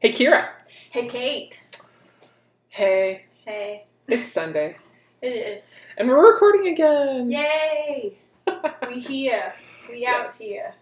[0.00, 0.48] Hey, Kyra.
[0.90, 1.62] Hey, Kate.
[2.68, 3.86] Hey, Hey.
[4.08, 4.76] it's Sunday,
[5.22, 5.86] It is.
[5.96, 7.30] and we're recording again.
[7.30, 8.18] Yay!
[8.88, 9.54] we here.
[9.88, 10.38] We out Yes.
[10.38, 10.74] here.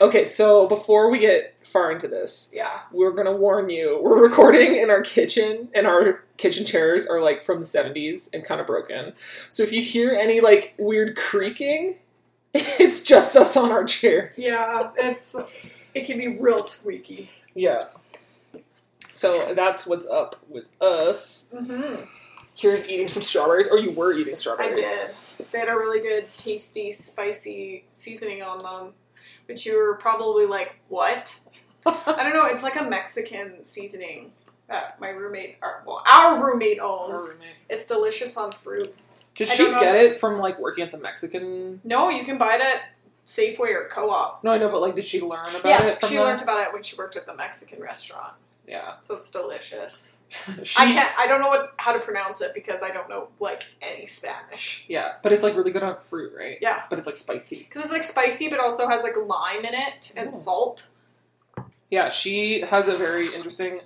[0.00, 2.80] Okay, so before we get far into this, Yeah.
[2.92, 3.98] we're gonna warn you.
[4.00, 8.44] We're recording in our kitchen, and our kitchen chairs are like from the '70s and
[8.44, 9.14] kind of broken.
[9.48, 11.98] So if you hear any like weird creaking,
[12.54, 14.34] it's just us on our chairs.
[14.38, 15.34] Yeah, it's
[15.94, 17.30] it can be real squeaky.
[17.56, 17.82] Yeah.
[19.12, 21.50] So that's what's up with us.
[21.54, 22.04] Mm-hmm.
[22.60, 24.78] Kyra's eating some strawberries, or you were eating strawberries.
[24.78, 25.14] I strawberries.
[25.38, 25.46] did.
[25.52, 28.92] They had a really good, tasty, spicy seasoning on them,
[29.46, 31.38] which you were probably like, "What?"
[31.86, 32.46] I don't know.
[32.46, 34.32] It's like a Mexican seasoning
[34.68, 37.36] that my roommate, or, well, our roommate Our owns.
[37.38, 37.56] roommate.
[37.70, 38.94] It's delicious on fruit.
[39.34, 41.80] Did I she get it from like working at the Mexican?
[41.84, 42.82] No, you can buy it at
[43.26, 44.44] Safeway or Co-op.
[44.44, 46.22] No, I know, but like, did she learn about it Yes, she the?
[46.22, 48.34] learned about it when she worked at the Mexican restaurant.
[48.68, 50.16] yeah, So it's delicious.
[50.64, 51.12] she, I can't.
[51.18, 54.84] I don't know what how to pronounce it because I don't know like any Spanish.
[54.88, 56.58] Yeah, but it's like really good on fruit, right?
[56.60, 56.82] Yeah.
[56.90, 57.58] but it's like spicy.
[57.58, 60.32] Because it's like spicy, but also has like lime in it and Ooh.
[60.32, 60.84] salt.
[61.90, 63.80] Yeah, she has a very interesting.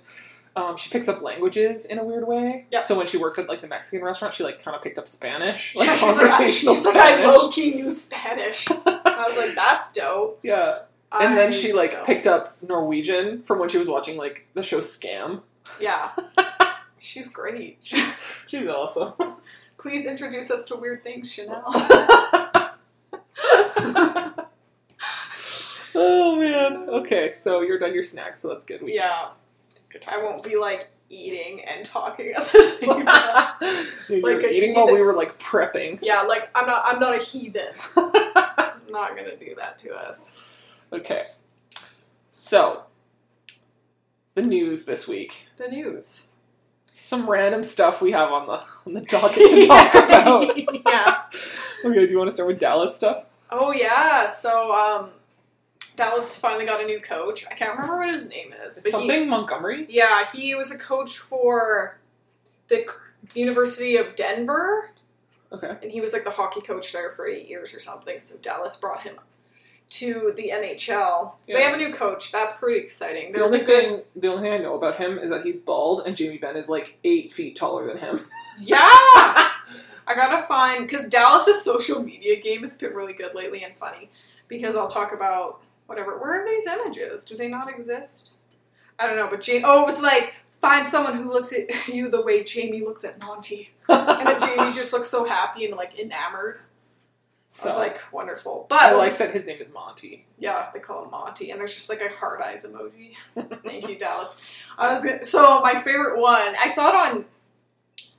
[0.55, 2.65] Um, she picks up languages in a weird way.
[2.71, 2.79] Yeah.
[2.81, 5.07] So when she worked at like the Mexican restaurant, she like kind of picked up
[5.07, 7.37] Spanish, like yeah, she's like, I, conversational she's like, I Spanish.
[7.37, 8.67] low key knew Spanish.
[9.21, 10.39] I was like, that's dope.
[10.43, 10.79] yeah,
[11.11, 14.79] and then she like picked up Norwegian from when she was watching like the show
[14.79, 15.41] Skam.
[15.79, 16.09] Yeah,
[16.99, 17.77] she's great.
[17.83, 18.15] She's
[18.47, 19.13] she's awesome.
[19.77, 21.63] Please introduce us to weird things, Chanel.
[25.95, 26.87] oh man.
[26.89, 28.81] Okay, so you're done your snack, so that's good.
[28.81, 29.29] We yeah,
[30.07, 33.53] I won't be like eating and talking at the same time.
[34.21, 35.99] Like eating while we were like prepping.
[36.01, 36.83] Yeah, like I'm not.
[36.85, 37.71] I'm not a heathen.
[38.91, 40.73] Not gonna do that to us.
[40.93, 41.23] okay.
[42.29, 42.83] So,
[44.35, 45.47] the news this week.
[45.57, 46.27] The news.
[46.95, 50.57] Some random stuff we have on the on the docket to talk about.
[50.87, 51.21] yeah.
[51.83, 53.25] Okay, do you want to start with Dallas stuff?
[53.49, 54.27] Oh yeah.
[54.27, 55.09] So um,
[55.95, 57.45] Dallas finally got a new coach.
[57.49, 58.75] I can't remember what his name is.
[58.75, 59.87] but he- Something Montgomery?
[59.89, 61.97] yeah, he was a coach for
[62.69, 62.85] the
[63.33, 64.91] University of Denver,
[65.53, 65.75] Okay.
[65.81, 68.19] and he was like the hockey coach there for eight years or something.
[68.19, 69.15] So Dallas brought him
[69.91, 71.33] to the NHL.
[71.43, 72.31] So They have a new coach.
[72.31, 73.33] That's pretty exciting.
[73.33, 76.03] The only good thing the only thing I know about him is that he's bald
[76.05, 78.19] and Jamie Benn is like eight feet taller than him.
[78.59, 78.77] Yeah!
[80.07, 84.09] I gotta find because Dallas's social media game has been really good lately and funny.
[84.47, 86.17] Because I'll talk about whatever.
[86.17, 87.25] Where are these images?
[87.25, 88.31] Do they not exist?
[88.99, 89.63] I don't know, but Jamie.
[89.65, 93.19] Oh, it was like find someone who looks at you the way Jamie looks at
[93.19, 96.59] Monty, and then Jamie just looks so happy and like enamored.
[97.47, 98.65] So I was like, wonderful.
[98.69, 100.25] But I like that his name is Monty.
[100.39, 103.15] yeah, they call him Monty, and there's just like a heart eyes emoji.
[103.63, 104.37] Thank you, Dallas.
[104.77, 106.55] I was gonna, so my favorite one.
[106.57, 107.25] I saw it on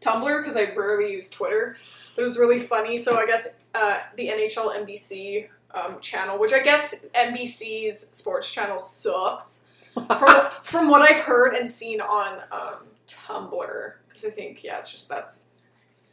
[0.02, 1.78] Tumblr because I rarely use Twitter.
[2.14, 2.98] But it was really funny.
[2.98, 8.78] So I guess uh, the NHL NBC um, channel, which I guess NBC's sports channel
[8.78, 13.92] sucks, from from what I've heard and seen on um, Tumblr.
[14.08, 15.46] Because I think yeah, it's just that's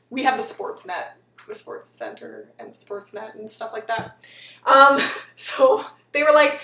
[0.09, 1.11] we have the Sportsnet,
[1.47, 4.17] the Sports Center, and the Sportsnet and stuff like that.
[4.65, 4.99] Um,
[5.35, 6.61] so they were like,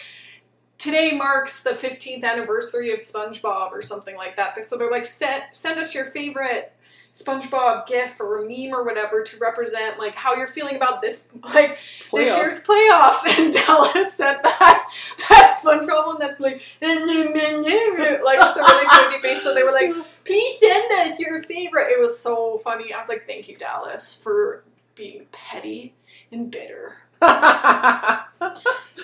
[0.77, 4.63] today marks the 15th anniversary of SpongeBob or something like that.
[4.65, 6.75] So they're like, send, send us your favorite
[7.15, 11.29] SpongeBob gif or a meme or whatever to represent like how you're feeling about this
[11.53, 11.77] like
[12.11, 13.23] this year's playoffs.
[13.39, 14.89] And Dallas said that
[15.29, 19.43] that SpongeBob one that's like like with the really pointy face.
[19.43, 19.93] So they were like,
[20.25, 21.89] please send us your favorite.
[21.89, 22.93] It was so funny.
[22.93, 24.63] I was like, thank you, Dallas, for
[24.95, 25.93] being petty
[26.31, 26.97] and bitter.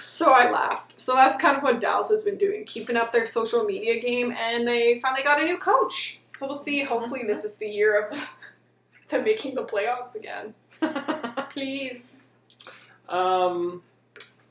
[0.09, 0.93] So I laughed.
[0.99, 4.33] So that's kind of what Dallas has been doing, keeping up their social media game,
[4.37, 6.19] and they finally got a new coach.
[6.35, 6.83] So we'll see.
[6.83, 8.29] Hopefully, this is the year of
[9.09, 10.53] them making the playoffs again.
[11.49, 12.15] Please.
[13.09, 13.83] um,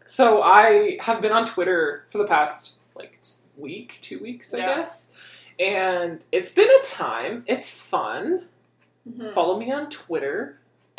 [0.06, 3.20] so I have been on Twitter for the past like
[3.56, 4.76] week, two weeks, I Yeah.
[4.80, 5.09] guess,
[5.60, 7.44] and it's been a time.
[7.46, 8.46] It's fun.
[9.08, 9.34] Mhm.
[9.34, 10.58] Follow me on Twitter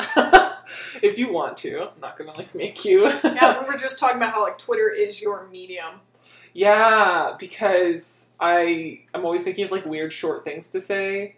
[1.02, 1.82] if you want to.
[1.82, 3.08] I'm not gonna like make you.
[3.24, 6.00] Yeah, we were just talking about how like Twitter is your medium.
[6.54, 11.36] Yeah, because I I'm always thinking of like weird short things to say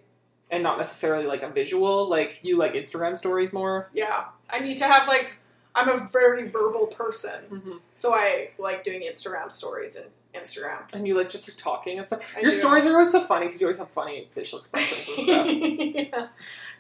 [0.51, 2.09] and not necessarily like a visual.
[2.09, 3.89] Like you like Instagram stories more.
[3.93, 5.35] Yeah, I need to have like
[5.75, 7.73] I'm a very verbal person, Mm-hmm.
[7.93, 10.83] so I like doing Instagram stories and Instagram.
[10.93, 12.35] And you like just like talking and stuff.
[12.37, 12.57] I Your do.
[12.57, 15.47] stories are always so funny because you always have funny facial expressions and stuff.
[16.13, 16.27] yeah.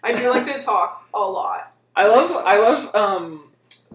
[0.02, 1.72] I do like to talk a lot.
[1.96, 3.44] I love I love um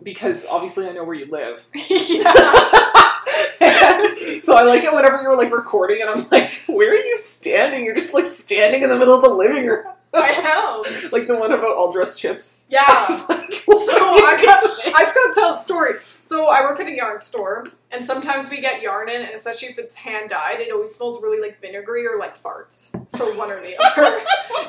[0.02, 1.68] because obviously I know where you live.
[3.62, 7.16] And so I like it whenever you're like recording, and I'm like, "Where are you
[7.18, 7.86] standing?
[7.86, 11.10] You're just like standing in the middle of the living room." I am.
[11.12, 12.68] like the one about all dressed chips.
[12.70, 13.08] Yeah.
[13.30, 14.64] Like, So "What are you I got-
[14.96, 15.96] I just gotta tell a story.
[16.20, 19.70] So I work at a yarn store, and sometimes we get yarn in, and especially
[19.70, 22.90] if it's hand dyed, it always smells really like vinegary or like farts.
[23.10, 24.22] So one or the other.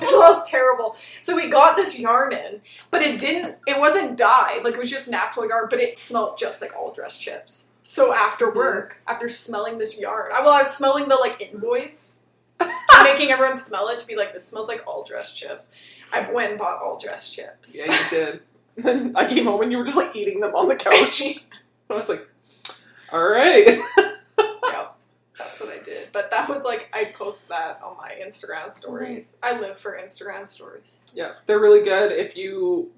[0.03, 0.97] it smells terrible.
[1.21, 2.61] So we got this yarn in,
[2.91, 3.57] but it didn't.
[3.67, 4.63] It wasn't dyed.
[4.65, 7.73] Like it was just natural yarn, but it smelled just like all dressed chips.
[7.83, 8.59] So after hmm.
[8.59, 12.20] work, after smelling this yarn, I well, I was smelling the like invoice,
[13.05, 15.71] making everyone smell it to be like, this smells like all dressed chips.
[16.13, 17.77] I went and bought all dressed chips.
[17.77, 18.41] Yeah, you did.
[18.77, 21.23] And then I came home and you were just like eating them on the couch.
[21.91, 22.27] I was like,
[23.13, 23.67] "All right."
[24.39, 24.97] Yep,
[25.37, 26.09] that's what I did.
[26.13, 29.37] But that was like I post that on my Instagram stories.
[29.43, 31.03] I live for Instagram stories.
[31.13, 32.91] Yeah, they're really good if you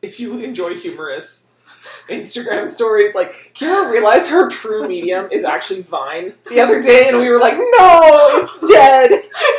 [0.00, 1.52] if you enjoy humorous
[2.08, 3.14] Instagram stories.
[3.14, 7.38] Like Kyra realized her true medium is actually Vine the other day, and we were
[7.40, 9.10] like, "No, it's dead."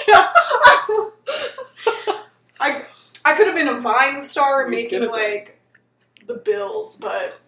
[2.59, 2.83] I
[3.25, 5.59] I could have been a Vine star making like
[6.27, 7.39] the bills, but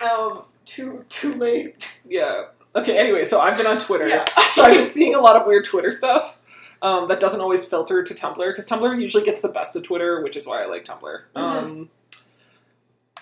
[0.00, 1.88] um, too too late.
[2.08, 2.44] yeah.
[2.76, 2.98] Okay.
[2.98, 4.24] Anyway, so I've been on Twitter, Yeah.
[4.52, 6.38] so I've been seeing a lot of weird Twitter stuff.
[6.80, 10.22] Um, that doesn't always filter to Tumblr because Tumblr usually gets the best of Twitter,
[10.22, 11.20] which is why I like Tumblr.
[11.34, 11.40] Mhm.
[11.40, 11.90] Um,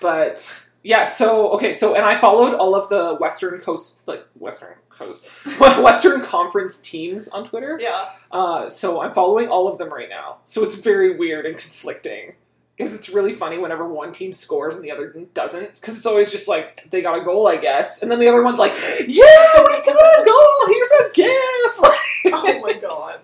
[0.00, 4.74] but yeah, so okay, so and I followed all of the Western Coast, like Western
[4.88, 5.26] Coast,
[5.60, 7.78] Western Conference teams on Twitter.
[7.80, 10.38] Yeah, Uh, so I'm following all of them right now.
[10.44, 12.34] So it's very weird and conflicting
[12.76, 15.74] because it's really funny whenever one team scores and the other doesn't.
[15.80, 18.42] Because it's always just like they got a goal, I guess, and then the other
[18.44, 18.72] one's like,
[19.06, 20.66] "Yeah, we got a goal.
[20.68, 22.02] Here's a gift."
[22.32, 23.20] oh my god.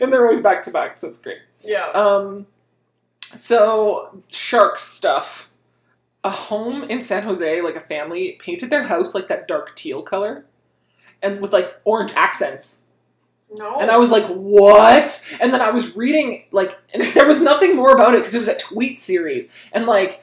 [0.00, 1.38] and they're always back to back, so it's great.
[1.62, 1.86] Yeah.
[1.94, 2.46] Um,
[3.20, 5.49] so shark stuff.
[6.22, 10.02] A home in San Jose, like a family, painted their house like that dark teal
[10.02, 10.44] color,
[11.22, 12.84] and with like orange accents.
[13.56, 13.80] No.
[13.80, 17.74] And I was like, "What?" And then I was reading like, and there was nothing
[17.74, 20.22] more about it because it was a tweet series, and like,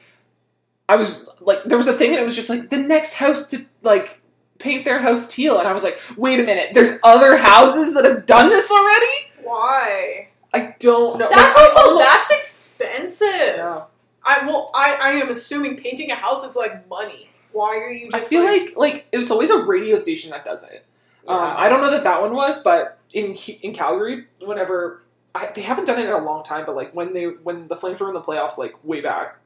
[0.88, 3.48] I was like, there was a thing, and it was just like the next house
[3.50, 4.22] to like
[4.58, 8.04] paint their house teal, and I was like, "Wait a minute, there's other houses that
[8.04, 10.28] have done this already." Why?
[10.54, 11.28] I don't know.
[11.28, 13.56] That's Like, also almost- that's expensive.
[13.56, 13.82] Yeah.
[14.28, 17.30] I well, I I am assuming painting a house is like money.
[17.52, 18.28] Why are you I just?
[18.28, 20.84] feel like like it's always a radio station that does it.
[21.26, 25.02] Um, I don't know that that one was, but in in Calgary, whenever
[25.34, 27.76] I, they haven't done it in a long time, but like when they when the
[27.76, 29.38] Flames were in the playoffs, like way back,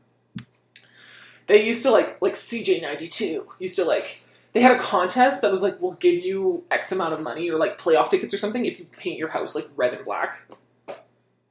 [1.47, 5.43] they used to like like CJAY ninety two used to like they had a contest
[5.43, 8.39] that was like we'll give you X amount of money or like playoff tickets or
[8.39, 10.47] something if you paint your house like red and black.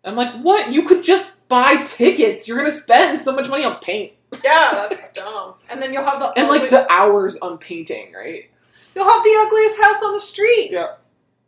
[0.03, 0.71] I'm like, what?
[0.71, 2.47] You could just buy tickets.
[2.47, 4.13] You're gonna spend so much money on paint
[4.43, 5.53] Yeah, that's dumb.
[5.69, 8.49] And then you'll have the and ugly, like the hours on painting, right?
[8.95, 10.71] you'll have the ugliest house on the street.
[10.71, 10.95] Yeah.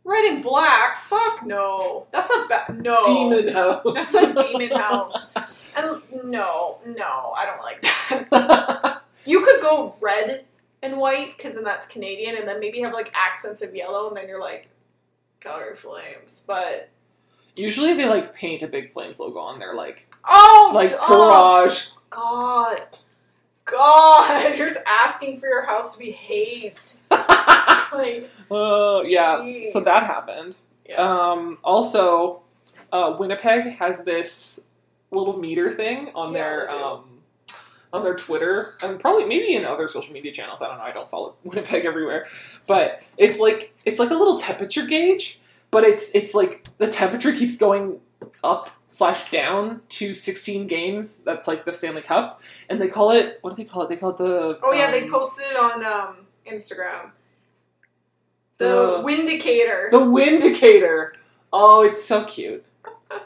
[0.04, 0.98] Red and black.
[0.98, 2.06] Fuck no.
[2.12, 3.02] That's a ba- no.
[3.04, 3.82] Demon house.
[3.94, 5.26] That's a demon house.
[5.76, 7.82] And no, no, I don't like
[8.30, 9.00] that.
[9.26, 10.44] You could go red
[10.82, 14.16] and white because then that's Canadian, and then maybe have like accents of yellow, and
[14.18, 14.68] then you're like
[15.40, 16.44] Calgary Flames.
[16.46, 16.90] But
[17.56, 21.88] Usually they like paint a big Flames logo on their like oh, like oh, garage.
[22.10, 22.82] God,
[23.64, 27.00] God, you're just asking for your house to be hazed.
[27.92, 29.66] Like, Oh yeah, Jeez.
[29.66, 30.56] so that happened.
[30.88, 30.96] yeah.
[30.96, 32.42] Um, also,
[32.92, 34.66] uh, Winnipeg has this
[35.12, 37.04] little meter thing on Yeah, their um,
[37.92, 40.60] on their Twitter and probably maybe in other social media channels.
[40.60, 40.82] I don't know.
[40.84, 42.26] I don't follow Winnipeg everywhere,
[42.66, 45.40] but it's like it's like a little temperature gauge,
[45.74, 47.98] but it's it's like the temperature keeps going
[48.44, 51.24] up slash down to 16 games.
[51.24, 52.40] That's like the Stanley Cup,
[52.70, 53.88] and they call it what do they call it?
[53.88, 56.16] They call it the oh yeah, they um, posted it on um,
[56.46, 57.10] Instagram.
[58.58, 59.90] The The- Windicator.
[59.90, 61.14] The Windicator.
[61.52, 62.64] Oh, it's so cute.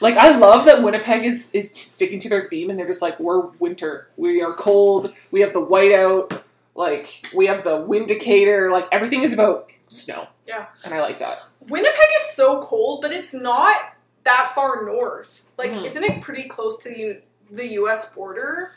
[0.00, 3.18] Like I love that Winnipeg is is sticking to their theme, and they're just like
[3.18, 6.42] we're winter, we are cold, we have the whiteout,
[6.74, 10.28] like we have the Windicator, like everything is about snow.
[10.46, 10.66] Yeah.
[10.84, 11.38] and I like that.
[11.68, 13.94] Winnipeg is so cold, but it's not
[14.24, 15.44] that far north.
[15.58, 15.84] Like, Mhm.
[15.84, 18.14] isn't it pretty close to the, the U.S.
[18.14, 18.72] border?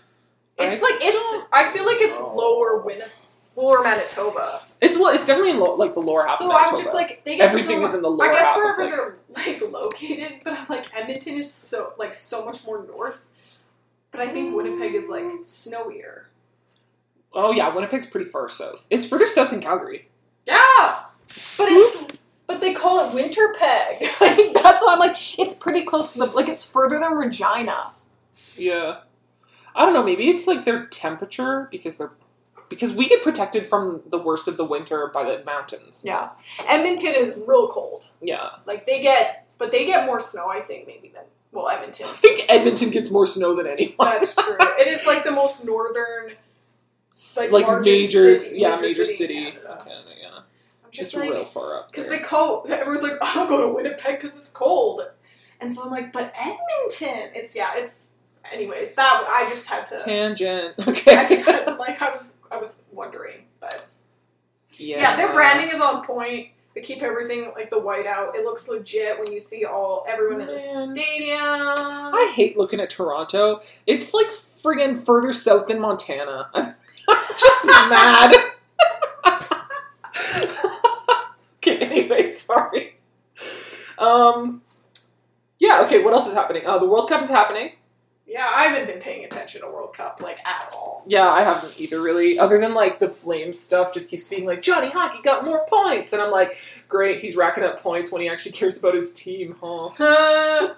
[0.58, 1.46] It's I like it's.
[1.54, 2.34] I feel like it's know.
[2.36, 3.04] lower Win,
[3.56, 4.64] lower Manitoba.
[4.82, 6.40] It's it's definitely in lo- like the lower half.
[6.40, 8.46] So of I'm just like they get everything so, is in the lower I guess
[8.46, 8.58] half.
[8.58, 8.92] of, wherever like-
[9.36, 13.30] they're like located, but I'm like Edmonton is so like so much more north.
[14.12, 16.24] But I think Winnipeg is like snowier.
[17.34, 18.88] oh yeah, Winnipeg's pretty far south.
[18.90, 20.08] It's further south than Calgary.
[20.48, 21.00] Yeah,
[21.58, 22.08] but it's
[22.48, 24.08] but they call it Winterpeg.
[24.22, 27.92] Like, That's why I'm like it's pretty close to the like it's further than Regina.
[28.56, 29.02] Yeah,
[29.76, 30.04] I don't know.
[30.04, 32.12] Maybe it's like their temperature because they're
[32.70, 36.02] because we get protected from the worst of the winter by the mountains.
[36.04, 36.30] Yeah.
[36.68, 38.08] Edmonton is real cold.
[38.22, 38.50] Yeah.
[38.66, 42.08] Like they get, but they get more snow, I think, maybe than well, Edmonton.
[42.08, 43.96] I think Edmonton gets more snow than anyone.
[44.00, 44.58] That's true.
[44.60, 46.34] it is like the most northern,
[47.38, 49.52] like, like largest major, city- yeah, major major city city.
[49.52, 50.07] Canada.
[50.98, 51.14] Canada, yeah.
[51.14, 51.90] I'm just It's like, real far up.
[51.92, 55.02] because they call everyone's like, I don't go to Winnipeg because it's cold,
[55.62, 58.12] and so I'm like, but Edmonton, it's yeah, it's.
[58.54, 60.00] Anyways, that I just had to.
[60.00, 60.76] Tangent.
[60.88, 61.18] Okay.
[61.18, 63.90] I just had to like I was I was wondering, but
[64.78, 65.00] yeah.
[65.00, 66.48] yeah, their branding is on point.
[66.74, 68.36] They keep everything like the white out.
[68.38, 71.40] It looks legit when you see all everyone in the stadium.
[71.42, 73.62] I hate looking at Toronto.
[73.86, 76.50] It's like friggin' further south than Montana.
[76.56, 76.76] I'm
[77.38, 78.34] just mad.
[81.58, 82.96] okay, anyway, sorry.
[83.98, 84.62] Um,
[85.60, 86.64] yeah, okay, what else is happening?
[86.66, 87.72] Oh, the World Cup is happening.
[88.28, 91.04] yeah, I haven't been paying attention to World Cup like at all.
[91.08, 92.38] Yeah, I haven't either, really.
[92.38, 96.14] Other than like the Flames stuff, just keeps being like Johnny Hockey got more points,
[96.14, 96.58] and I'm like,
[96.90, 99.90] great, he's racking up points when he actually cares about his team, huh?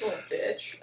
[0.00, 0.78] Little bitch.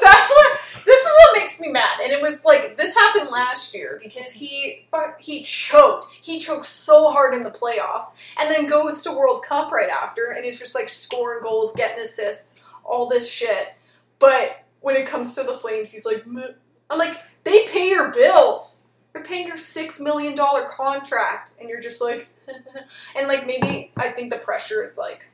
[0.00, 0.58] That's what.
[0.84, 4.32] This is what makes me mad, and it was like this happened last year because
[4.32, 4.86] he
[5.18, 6.06] he choked.
[6.20, 10.32] He choked so hard in the playoffs, and then goes to World Cup right after,
[10.32, 13.74] and he's just like scoring goals, getting assists, all this shit.
[14.18, 16.48] But when it comes to the Flames, he's like, "Meh."
[16.88, 18.86] I'm like, they pay your bills.
[19.12, 22.28] They're paying your six million dollar contract, and you're just like,
[23.16, 25.28] and like maybe I think the pressure is like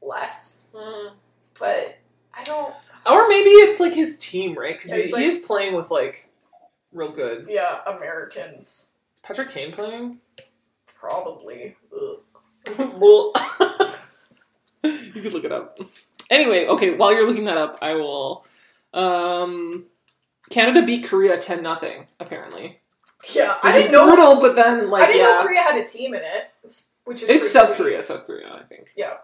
[0.00, 1.14] less, mm-hmm.
[1.58, 1.98] but
[2.34, 2.74] I don't.
[3.06, 4.76] Or maybe it's like his team, right?
[4.76, 6.28] Because Yeah, he, he's he like- is playing with like
[6.92, 7.46] real good.
[7.48, 8.90] Yeah, Americans
[9.22, 10.18] Patrick Kane playing?
[10.86, 11.76] probably.
[11.92, 12.18] Ugh.
[13.00, 13.32] well,
[14.84, 15.78] you could look it up.
[16.30, 16.94] Anyway, okay.
[16.94, 18.44] While you're looking that up, I will.
[18.94, 19.86] Um,
[20.50, 22.06] Canada beat Korea ten nothing.
[22.20, 22.78] Apparently,
[23.32, 24.06] Yeah, I Which is didn't know.
[24.14, 26.52] brutal, but then like I didn't yeah, know Korea had a team in it,
[27.04, 27.78] which is it's South sweet.
[27.78, 28.02] Korea.
[28.02, 28.92] South Korea, I think.
[28.96, 29.14] Yeah,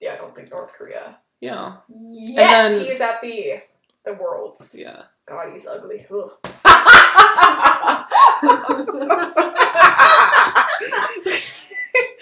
[0.00, 0.14] yeah.
[0.14, 1.18] I don't think North Korea.
[1.40, 3.62] Yeah, Yes, then- he is at the
[4.04, 4.74] the Worlds.
[4.78, 5.02] yeah.
[5.26, 6.06] God, he's ugly.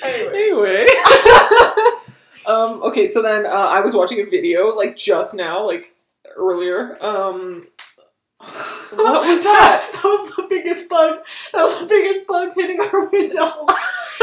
[0.04, 0.87] Anyway.
[2.46, 5.94] um, okay, so then uh, I was watching a video like just now, like
[6.37, 6.96] earlier.
[7.04, 7.66] Um,
[8.38, 9.90] what was that?
[9.92, 11.18] That was the biggest bug.
[11.52, 13.66] That was the biggest bug hitting our window.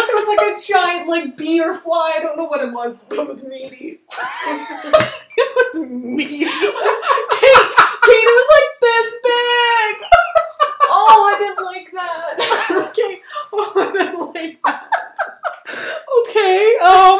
[0.09, 2.15] It was like a giant, like bee or fly.
[2.17, 3.99] I don't know what it was, it was meaty.
[4.47, 6.27] it was me.
[6.39, 10.07] Kate, Kate, it was like this big.
[10.95, 12.89] Oh, I didn't like that.
[12.89, 13.21] Okay.
[13.53, 14.89] Oh, I didn't like that.
[16.21, 16.77] okay.
[16.83, 17.19] Um.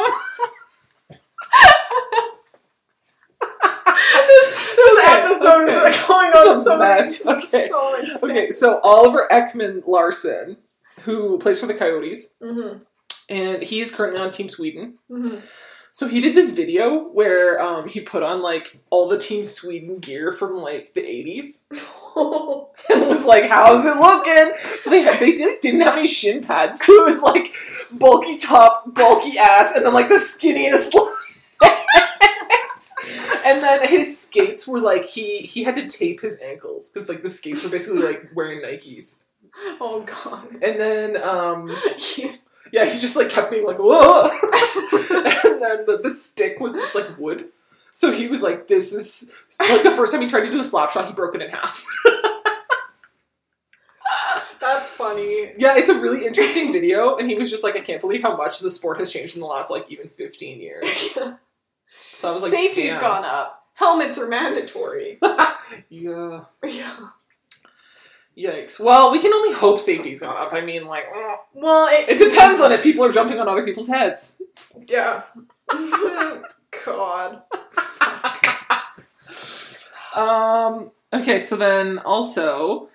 [4.26, 7.24] This, this Okay, episode is like going on so mess.
[7.24, 7.38] many.
[7.38, 7.68] Okay.
[7.68, 10.56] So many Okay, so Oliver Ekman-Larsson,
[11.04, 12.78] who plays for the Coyotes, Mm-hmm.
[13.28, 14.98] and he's currently on Team Sweden.
[15.10, 15.38] Mm-hmm.
[15.92, 20.00] So he did this video where um, he put on like all the Team Sweden
[20.00, 21.66] gear from like the eighties,
[22.16, 26.42] and was like, "How's it looking?" So they had, they did, didn't have any shin
[26.42, 27.54] pads, so it was like
[27.92, 30.92] bulky top, bulky ass, and then like the skinniest.
[33.46, 37.22] And then his skates were like he he had to tape his ankles because like
[37.22, 39.23] the skates were basically like wearing Nikes.
[39.80, 40.58] oh God.
[40.62, 41.68] And then um,
[42.72, 44.24] yeah, he just like kept being like, whoa.
[44.92, 47.46] and then the, the stick was just like wood.
[47.92, 50.64] So he was like, this is like the first time he tried to do a
[50.64, 51.86] slap shot, he broke it in half.
[54.60, 55.52] That's funny.
[55.58, 58.34] yeah, it's a really interesting video, and he was just like, I can't believe how
[58.34, 60.88] much the sport has changed in the last like even 15 years.
[62.14, 63.00] So I was like, Safety's damn.
[63.00, 63.66] gone up.
[63.74, 65.18] Helmets are mandatory.
[65.90, 66.44] Yeah.
[66.64, 66.96] yeah.
[68.36, 68.80] Yikes.
[68.80, 70.52] Well, we can only hope safety's gone up.
[70.52, 71.04] I mean, like.
[71.54, 74.36] Well, it, it depends on if people are jumping on other people's heads.
[74.88, 75.22] Yeah.
[76.84, 77.42] God.
[80.14, 80.90] Um.
[81.12, 82.88] Okay, so then also,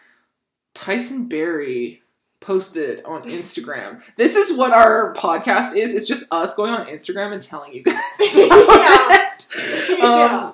[0.74, 2.02] Tyson Barrie
[2.42, 4.04] posted on Instagram.
[4.16, 5.94] This is what our podcast is.
[5.94, 7.96] It's just us going on Instagram and telling you guys.
[9.90, 10.06] Yeah.
[10.06, 10.52] Um, yeah.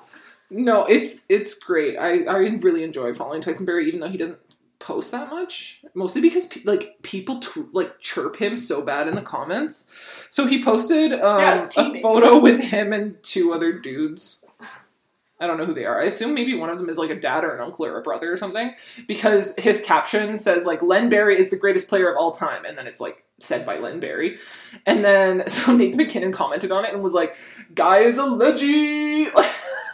[0.48, 1.98] No, it's it's great.
[1.98, 4.38] I I really enjoy following Tyson Barrie, even though he doesn't
[4.86, 5.82] post that much.
[5.94, 9.90] Mostly because pe- like people t- like chirp him so bad in the comments.
[10.28, 14.44] So he posted um, Yeah, a photo with him and two other dudes.
[15.38, 16.00] I don't know who they are.
[16.00, 18.02] I assume maybe one of them is like a dad or an uncle or a
[18.02, 18.74] brother or something.
[19.06, 22.76] Because his caption says like Len Barrie is the greatest player of all time, and
[22.76, 24.38] then it's like said by Len Barrie.
[24.86, 27.36] And then so Nathan MacKinnon commented on it and was like,
[27.74, 29.32] "Guy is a legend."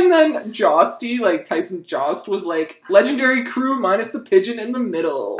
[0.00, 4.80] and then Josty, like Tyson Jost, was like legendary crew minus the pigeon in the
[4.80, 5.38] middle.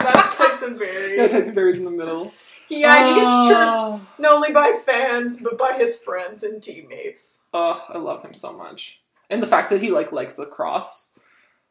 [0.00, 1.16] That's Tyson Barrie.
[1.16, 2.32] Yeah, Tyson Barrie's in the middle.
[2.68, 3.48] Yeah, he gets ah.
[3.48, 7.44] chirped Oh, not only by fans but by his friends and teammates.
[7.52, 11.12] oh, I love him so much, and the fact that he like likes lacrosse,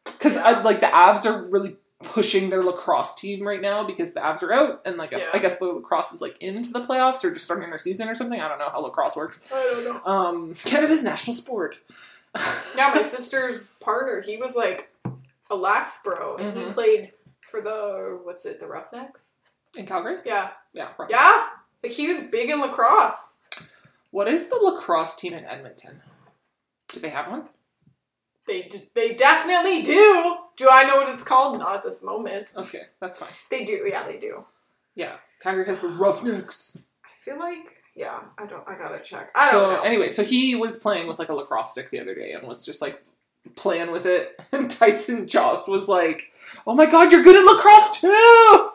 [0.06, 4.20] because uh, like the Avs are really pushing their lacrosse team right now because the
[4.20, 5.40] Avs are out, and like I guess, Yeah.
[5.40, 8.16] I guess the lacrosse is like into the playoffs or just starting their season or
[8.16, 8.40] something.
[8.40, 9.46] I don't know how lacrosse works.
[9.54, 10.12] I don't know.
[10.12, 11.78] Um, Canada's national sport.
[12.78, 14.90] Yeah, my sister's partner, he was like
[15.50, 16.72] a lax bro, and he Mhm.
[16.74, 17.12] played
[17.46, 19.34] for the what's it, the Roughnecks?
[19.76, 20.20] in Calgary.
[20.26, 21.10] Yeah, Yeah, right.
[21.10, 21.48] yeah.
[21.84, 23.38] Like he was big in lacrosse.
[24.12, 26.02] What is the lacrosse team in Edmonton?
[26.90, 27.50] Do they have one?
[28.52, 30.36] They d- they definitely do.
[30.58, 31.58] Do I know what it's called?
[31.60, 32.48] Not at this moment.
[32.58, 33.30] Okay, that's fine.
[33.50, 33.88] They do.
[33.90, 34.44] Yeah, they do.
[34.94, 36.78] Yeah, Calgary has the Roughnecks.
[37.06, 38.20] I feel like yeah.
[38.38, 38.68] I don't.
[38.68, 39.32] I gotta check.
[39.34, 39.82] I so don't know.
[39.84, 42.66] anyway, so he was playing with like a lacrosse stick the other day and was
[42.66, 43.02] just like
[43.56, 44.38] playing with it.
[44.52, 46.34] And Tyson Jost was like,
[46.68, 48.74] "Oh my god, you're good at lacrosse too!" Oh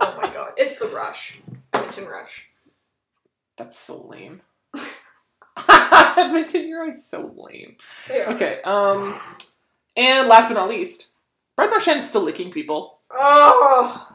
[0.00, 1.38] my god, it's the Rush,
[1.72, 2.48] Edmonton Rush.
[3.56, 4.42] That's so lame.
[6.18, 7.76] Edmonton, you're always so lame.
[8.10, 8.32] Yeah.
[8.34, 9.18] Okay, um,
[9.96, 11.12] and last but not least,
[11.56, 12.98] Brad Marchand's still licking people.
[13.10, 14.08] Oh,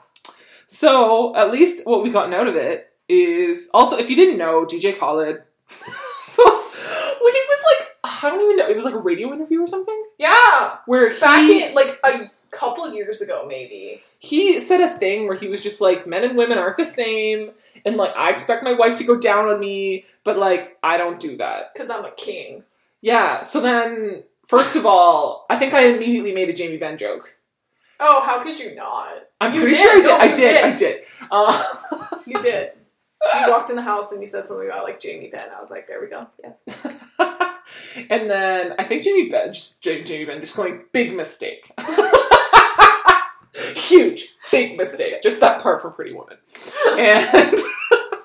[0.67, 4.65] So at least what we gotten out of it is also if you didn't know,
[4.65, 5.43] DJ Khaled.
[6.37, 6.61] well,
[7.19, 8.69] he was like I don't even know.
[8.69, 10.77] It was like a radio interview or something yeah.
[10.85, 14.01] where Back he in like a couple years ago, maybe.
[14.19, 17.51] he said a thing where he was just like men and women aren't the same,
[17.85, 21.19] and like I expect my wife to go down on me, but like I don't
[21.19, 21.73] do that.
[21.73, 22.63] Because I'm a king.
[23.01, 23.41] Yeah.
[23.41, 27.35] So then, first of all, I think I immediately made a Jamie Benn joke.
[27.99, 29.23] Oh, how could you not?
[29.41, 30.05] I'm You pretty did, sure I did.
[30.05, 30.35] no, I did.
[30.35, 30.63] did.
[30.65, 31.01] I did.
[31.31, 32.71] Uh, You did.
[33.43, 35.49] You walked in the house and you said something about like Jamie Benn.
[35.55, 36.27] I was like, there we go.
[36.43, 36.65] Yes.
[38.09, 41.71] and then I think Jamie Benn, just Jamie, Jamie Benn, just going big mistake,
[43.75, 45.21] huge big mistake.
[45.21, 46.37] Just that part for Pretty Woman,
[46.91, 47.55] and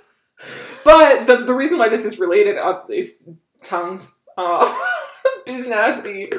[0.84, 3.23] but the the reason why this is related uh, is
[3.62, 4.18] tongues.
[4.36, 4.75] Uh,
[5.47, 6.30] Biz nasty.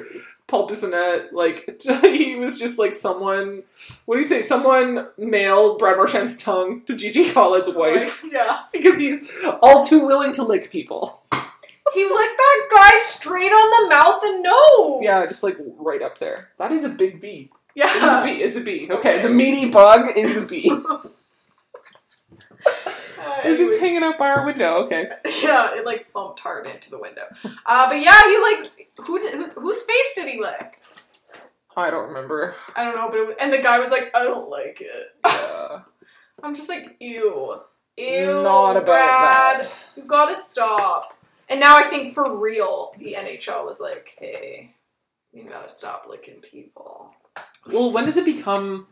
[0.48, 3.64] Paul Bissonnette, like he was just like someone.
[4.06, 4.42] What do you say?
[4.42, 8.64] Someone mailed Brad Marchand's tongue to DJ Khaled's wife yeah.
[8.72, 11.24] because he's all too willing to lick people.
[11.94, 15.02] He licked that guy straight on the mouth and nose.
[15.04, 16.50] Yeah, just like right up there.
[16.58, 17.52] That is a big bee.
[17.76, 17.92] Yeah.
[17.96, 18.44] It's a bee.
[18.44, 18.88] It's a bee.
[18.92, 20.70] Okay, the meaty bug is a bee.
[20.72, 20.98] Uh,
[23.46, 24.84] It's just hanging out by our window.
[24.86, 25.10] Okay.
[25.44, 27.24] yeah, it like thumped hard into the window.
[27.66, 30.80] Uh, but yeah, he like who did who, whose face did he lick?
[31.76, 32.56] I don't remember.
[32.76, 35.08] I don't know, but it, was- and the guy was like, I don't like it.
[35.24, 35.80] Uh,
[36.44, 37.62] I'm just like, ew,
[37.98, 39.66] ew, not about Brad.
[39.66, 39.74] that.
[39.98, 41.18] You gotta stop.
[41.50, 44.74] And now I think for real, the NHL was like, hey,
[45.34, 47.14] you gotta stop licking people.
[47.68, 48.88] Well, when does it become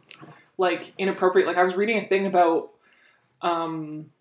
[0.57, 1.47] like inappropriate?
[1.47, 2.69] Like I was reading a thing about
[3.41, 4.11] um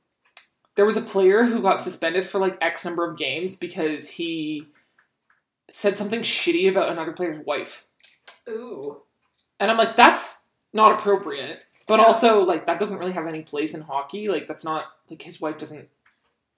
[0.77, 4.67] there was a player who got suspended for like X number of games because he
[5.69, 7.87] said something shitty about another player's wife.
[8.49, 9.03] Ooh.
[9.59, 11.61] And I'm like, that's not appropriate.
[11.87, 12.07] But Yeah.
[12.07, 14.29] also, like, that doesn't really have any place in hockey.
[14.29, 15.89] Like, that's not, like, his wife doesn't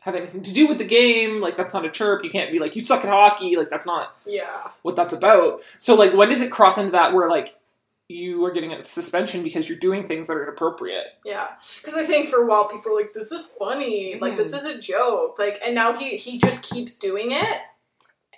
[0.00, 1.40] have anything to do with the game.
[1.40, 2.22] Like, that's not a chirp.
[2.24, 3.56] You can't be like, you suck at hockey.
[3.56, 4.68] Like, that's not Yeah.
[4.82, 5.62] what that's about.
[5.78, 7.58] So, like, when does it cross into that where, like,
[8.08, 11.06] you are getting a suspension because you're doing things that are inappropriate?
[11.24, 11.48] Yeah,
[11.80, 14.56] because I think for a while people were like, "This is funny, like this Mhm.
[14.56, 17.60] is a joke," like, and now he he just keeps doing it,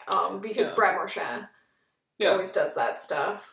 [0.08, 0.74] um, because Yeah.
[0.74, 1.48] Brad Marchand
[2.18, 2.30] Yeah.
[2.32, 3.50] always does that stuff.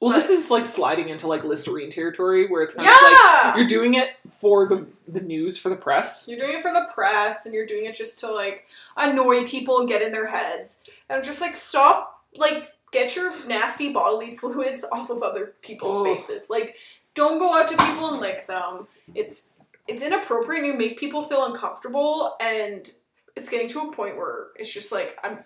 [0.00, 3.12] Well, But- this is, like, sliding into, like, Listerine territory where it's kind of like,
[3.12, 6.26] Yeah, you're doing it for the, the news, for the press.
[6.26, 9.78] you're doing it for the press, and you're doing it just to like annoy people
[9.78, 14.36] and get in their heads, and I'm just like, stop, like, get your nasty bodily
[14.38, 16.04] fluids off of other people's Oh.
[16.04, 16.76] faces, like,
[17.14, 18.86] don't go out to people and lick them.
[19.14, 19.54] It's
[19.88, 20.64] it's inappropriate.
[20.64, 22.88] You make people feel uncomfortable, and
[23.36, 25.40] it's getting to a point where it's just like I'm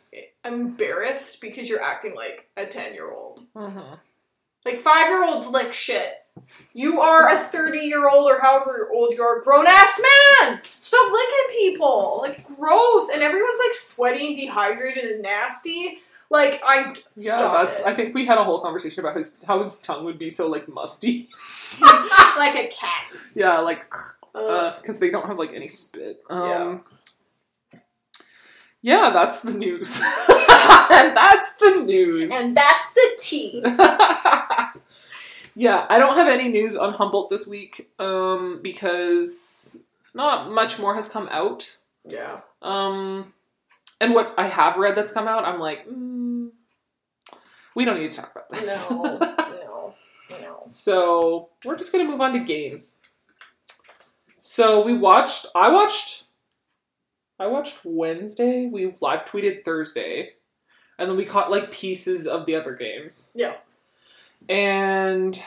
[0.45, 3.47] I'm embarrassed because you're acting like a ten year old.
[3.57, 3.95] Mm-hmm.
[4.65, 6.13] Like five year olds lick shit.
[6.75, 10.01] You are a thirty year old or however old you are, grown ass
[10.43, 10.61] man.
[10.79, 12.19] Stop licking people.
[12.23, 15.99] Like gross, and everyone's like sweaty and dehydrated and nasty.
[16.31, 17.81] Like I Yeah, stop that's.
[17.81, 17.87] it.
[17.87, 20.49] I think we had a whole conversation about his how his tongue would be so
[20.49, 21.29] like musty.
[22.37, 23.17] like a cat.
[23.35, 23.85] yeah, like
[24.33, 26.23] because they don't have like any spit.
[26.29, 26.37] Yeah.
[26.37, 26.85] Um,
[28.83, 29.11] yeah.
[29.11, 30.01] that's the news.
[30.01, 32.31] and that's the news.
[32.33, 33.63] and that's the tea.
[35.55, 39.79] yeah, I don't have any news on Humboldt this week um, because
[40.15, 41.79] not much more has come out.
[42.05, 42.41] Yeah.
[42.63, 43.33] Um,
[44.01, 46.16] and what I have read that's come out, I'm like, mm,
[47.77, 48.91] we don't need to talk about this.
[48.91, 49.95] No, no,
[50.31, 50.63] no.
[50.67, 53.01] So we're just gonna move on to games.
[54.41, 55.47] So we watched.
[55.55, 56.25] I watched.
[57.39, 58.67] I watched Wednesday.
[58.67, 60.31] We live tweeted Thursday,
[60.99, 63.31] and then we caught like pieces of the other games.
[63.35, 63.57] Yeah.
[64.49, 65.41] And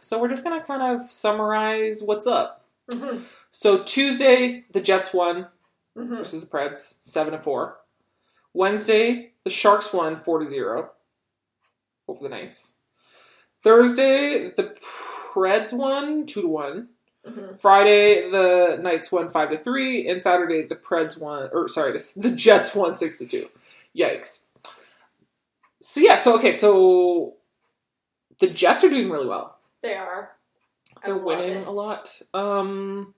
[0.00, 2.64] so we're just gonna kind of summarize what's up.
[2.90, 3.18] hmm
[3.50, 5.48] So Tuesday, the Jets won
[5.94, 7.76] hmm versus the Preds, seven to four.
[8.54, 10.92] Wednesday, the Sharks won four to zero
[12.08, 12.76] over the Knights.
[13.62, 14.74] Thursday, the
[15.32, 16.88] Preds won two to one.
[17.26, 21.92] hmm Friday, the Knights won five to three, and Saturday the Preds won, or sorry,
[21.92, 23.46] the, the Jets won six to two.
[23.96, 24.44] Yikes!
[25.80, 27.34] So yeah, so okay, so
[28.40, 29.58] the Jets are doing really well.
[29.82, 30.32] They are.
[31.02, 31.66] I They're winning it.
[31.66, 32.20] a lot.
[32.34, 33.14] Um,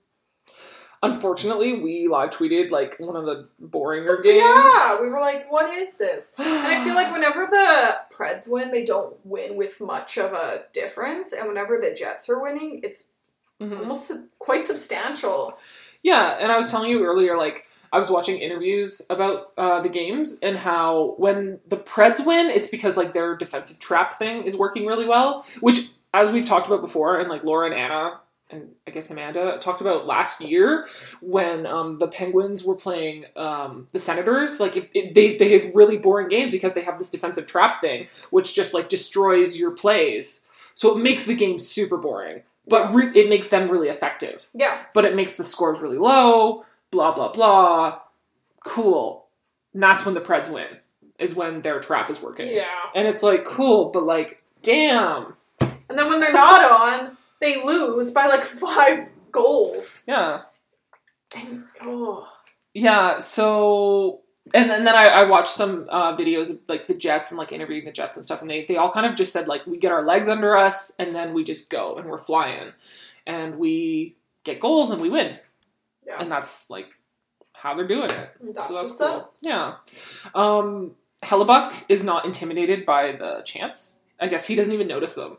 [1.03, 4.37] unfortunately, we live tweeted like one of the boringer games.
[4.43, 6.35] Yeah, we were like, what is this?
[6.39, 10.63] And I feel like whenever the Preds win, they don't win with much of a
[10.73, 11.33] difference.
[11.33, 13.11] And whenever the Jets are winning, it's
[13.61, 13.79] Mhm.
[13.79, 15.55] almost quite substantial.
[16.03, 19.89] Yeah, and I was telling you earlier, like I was watching interviews about uh, the
[19.89, 24.55] games and how when the Preds win, it's because like their defensive trap thing is
[24.57, 25.45] working really well.
[25.59, 28.19] Which, as we've talked about before, and like Laura and Anna
[28.51, 30.87] and I guess Amanda talked about last year
[31.21, 34.59] when um, the Penguins were playing um, the Senators.
[34.59, 37.79] Like it, it, they they have really boring games because they have this defensive trap
[37.81, 40.47] thing, which just like destroys your plays.
[40.75, 44.79] So it makes the game super boring, but re- it makes them really effective Yeah.
[44.93, 47.99] but it makes the scores really low, blah, blah, blah.
[48.63, 49.25] Cool.
[49.73, 50.67] And that's when the Preds win,
[51.19, 52.47] is when their trap is working.
[52.49, 52.67] Yeah.
[52.95, 55.33] And it's like, cool, but like, damn.
[55.59, 56.71] And then when they're not
[57.03, 60.03] on, they lose by like five goals.
[60.07, 60.43] Yeah.
[61.35, 62.31] And, oh.
[62.73, 64.21] Yeah, so.
[64.53, 67.51] And then, then I, I watched some uh, videos of like the Jets and like
[67.51, 69.77] interviewing the Jets and stuff, and they, they all kind of just said like we
[69.77, 72.71] get our legs under us and then we just go and we're flying,
[73.27, 75.37] and we get goals and we win,
[76.05, 76.15] Yeah.
[76.19, 76.87] and that's like
[77.53, 78.29] how they're doing it.
[78.53, 79.07] That's so that's cool.
[79.07, 79.33] up.
[79.41, 79.75] Yeah.
[80.33, 83.99] Um, Hellebuyck is not intimidated by the chance.
[84.19, 85.37] I guess he doesn't even notice them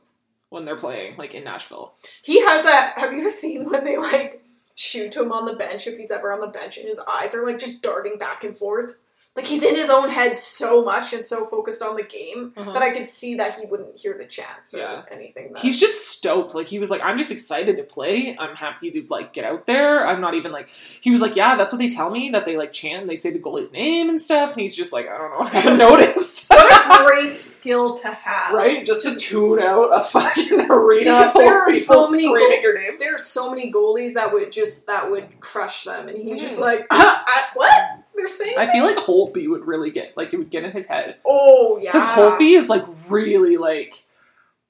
[0.52, 1.94] when they're playing, like in Nashville.
[2.22, 2.94] He has that.
[2.96, 6.40] Have you seen when they like shoot him on the bench if he's ever on
[6.40, 8.98] the bench and his eyes are like just darting back and forth?
[9.34, 12.70] Like he's in his own head so much and so focused on the game Uh-huh.
[12.72, 15.02] that I could see that he wouldn't hear the chants or Yeah.
[15.10, 15.52] anything.
[15.54, 16.54] That, He's just stoked.
[16.54, 18.36] Like he was like, I'm just excited to play.
[18.38, 20.06] I'm happy to like get out there.
[20.06, 22.58] I'm not even like he was like, yeah, that's what they tell me that they
[22.58, 23.06] like chant.
[23.06, 24.52] They say the goalie's name and stuff.
[24.52, 26.50] And he's just like, I don't know, I haven't noticed.
[26.50, 28.52] what a great skill to have.
[28.52, 28.84] right?
[28.84, 32.78] Just to tune out a fucking arena Because there are so many screaming goal- your
[32.78, 32.98] name.
[32.98, 36.58] There are so many goalies that would just that would crush them, and he's just
[36.58, 36.62] Mm.
[36.62, 38.01] like, I, what?
[38.14, 38.56] They're saying.
[38.58, 39.06] I feel like this?
[39.06, 41.16] Holtby would really get like it would get in his head.
[41.26, 41.92] Oh yeah.
[41.92, 44.02] Because Holtby is like really like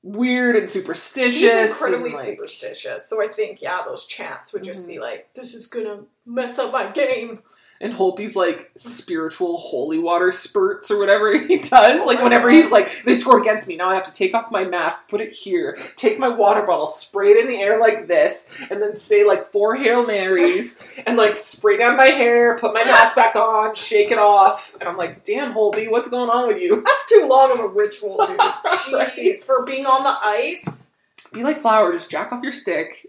[0.03, 1.41] weird and superstitious.
[1.41, 4.91] He's incredibly and, like, superstitious, so I think yeah, those chants would just Mhm.
[4.91, 7.43] be like, "This is gonna mess up my game."
[7.83, 12.07] And Holtby's like spiritual holy water spurts or whatever he does.
[12.07, 13.75] Like whenever he's like, they score against me.
[13.77, 16.87] Now I have to take off my mask, put it here, take my water bottle,
[16.87, 21.17] spray it in the air like this, and then say like four Hail Marys and
[21.17, 24.77] like spray down my hair, put my mask back on, shake it off.
[24.81, 26.77] And I'm like, damn Holtby, what's going on with you?
[26.83, 28.39] That's too long of a ritual, dude.
[28.67, 29.37] Jeez, Right.
[29.39, 30.93] for being on the ice.
[31.33, 33.07] Be like Flower, just jack off your stick.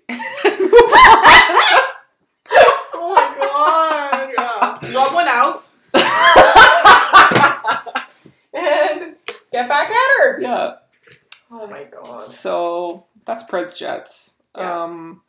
[2.96, 4.30] Oh my god!
[4.38, 4.94] Yeah.
[4.96, 5.64] Rub one out
[8.54, 9.16] and
[9.54, 10.42] get back at her.
[10.42, 10.74] yeah.
[11.52, 12.26] Oh my god.
[12.26, 14.36] So that's Preds Jets.
[14.58, 14.84] Yeah.
[14.84, 15.22] Um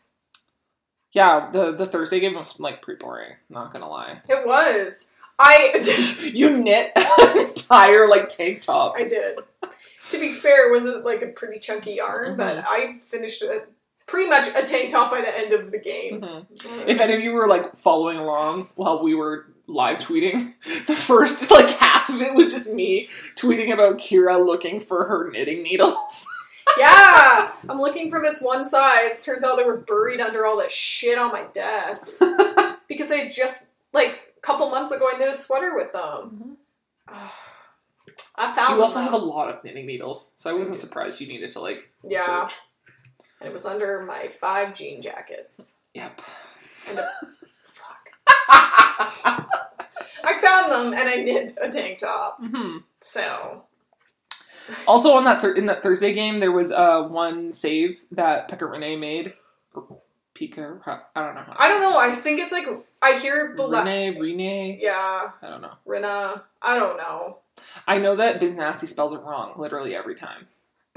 [1.13, 4.19] yeah, the the Thursday game was like pretty boring, not gonna lie.
[4.29, 5.11] It was.
[5.39, 5.85] I
[6.35, 8.95] you knit an entire like tank top.
[8.97, 9.39] I did.
[10.11, 12.65] To be fair, it was like a pretty chunky yarn, but Mhm.
[12.67, 13.69] I finished it
[14.07, 16.21] pretty much a tank top by the end of the game.
[16.21, 16.47] Mhm.
[16.89, 20.53] If any of you were like following along while we were live tweeting,
[20.87, 25.31] the first like half of it was just me tweeting about Kyra looking for her
[25.31, 26.27] knitting needles.
[26.79, 29.21] yeah, I'm looking for this one size.
[29.21, 32.13] Turns out they were buried under all this shit on my desk
[32.89, 36.57] because I just like a couple months ago I knit a sweater with them.
[37.11, 37.27] Mm-hmm.
[38.37, 39.05] I found you also them.
[39.05, 42.47] have a lot of knitting needles, so I wasn't surprised you needed to like Yeah.
[42.49, 42.57] search.
[43.41, 45.77] and it was under my five jean jackets.
[45.95, 46.21] Yep.
[46.89, 47.09] And a.
[48.49, 52.37] I found them and I knit a tank top.
[52.41, 53.65] hmm So
[54.87, 58.63] Also on that thir- in that Thursday game, there was uh one save that Pekka
[58.71, 59.35] Rinne made.
[60.35, 60.81] Pika,
[61.15, 61.43] I don't know.
[61.47, 61.97] How I don't know.
[61.99, 62.67] I think it's like
[63.01, 64.79] I hear the la- Renee, Renee.
[64.83, 65.75] yeah, I don't know.
[65.85, 66.43] Rena.
[66.61, 67.39] I don't know.
[67.87, 70.49] I know that Biz Nasty spells it wrong literally every time.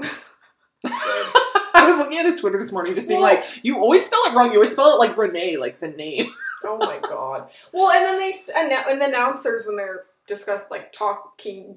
[0.84, 4.20] I was looking at his Twitter this morning, just being Well- like, "You always spell
[4.26, 4.48] it wrong.
[4.50, 6.32] You always spell it like Renee, like the name."
[6.64, 7.48] Oh my god.
[7.72, 11.76] Well, and then they and the announcers when they're discussed like talking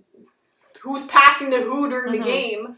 [0.82, 2.17] who's passing to who during Mhm.
[2.17, 2.78] the game.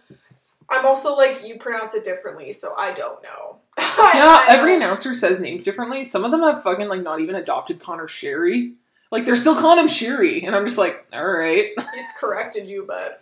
[0.69, 3.57] I'm also like you pronounce it differently, so I don't know.
[4.15, 6.03] Yeah, every announcer says names differently.
[6.03, 8.73] Some of them have fucking like not even adopted Conor Sheary.
[9.11, 12.83] Like they're still calling him Sherry, and I'm just like, all right, he's corrected you,
[12.87, 13.21] but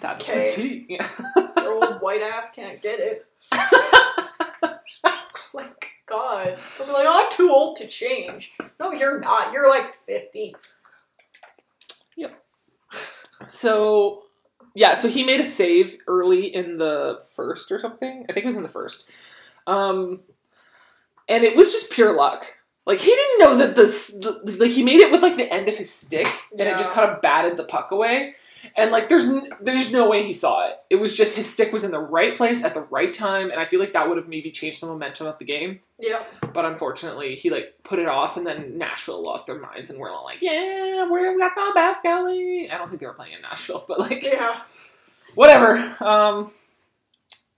[0.00, 0.40] that's Okay.
[0.40, 0.86] the tea.
[0.88, 1.08] Yeah.
[1.56, 3.26] your old white ass can't get it.
[5.52, 8.54] like God, they'll be like, oh, I'm too old to change.
[8.78, 9.52] No, you're not.
[9.52, 10.54] You're like fifty.
[12.16, 12.42] Yep.
[13.48, 14.22] So
[14.74, 18.24] yeah, so he made a save early in the first or something.
[18.28, 19.10] I think it was in the first.
[19.66, 20.20] Um
[21.28, 22.46] and it was just pure luck.
[22.86, 25.68] Like he didn't know that this the, like he made it with like the end
[25.68, 28.34] of his stick and it just kind of batted the puck away.
[28.76, 30.76] And like there's n- there's no way he saw it.
[30.90, 33.60] It was just his stick was in the right place at the right time and
[33.60, 35.80] I feel like that would have maybe changed the momentum of the game.
[35.98, 36.22] Yeah.
[36.52, 40.10] But unfortunately, he like put it off, and then Nashville lost their minds, and we're
[40.10, 43.42] all like, "Yeah, we're got the best goalie." I don't think they were playing in
[43.42, 44.60] Nashville, but like, Yeah.
[45.34, 45.76] whatever.
[46.00, 46.52] Um,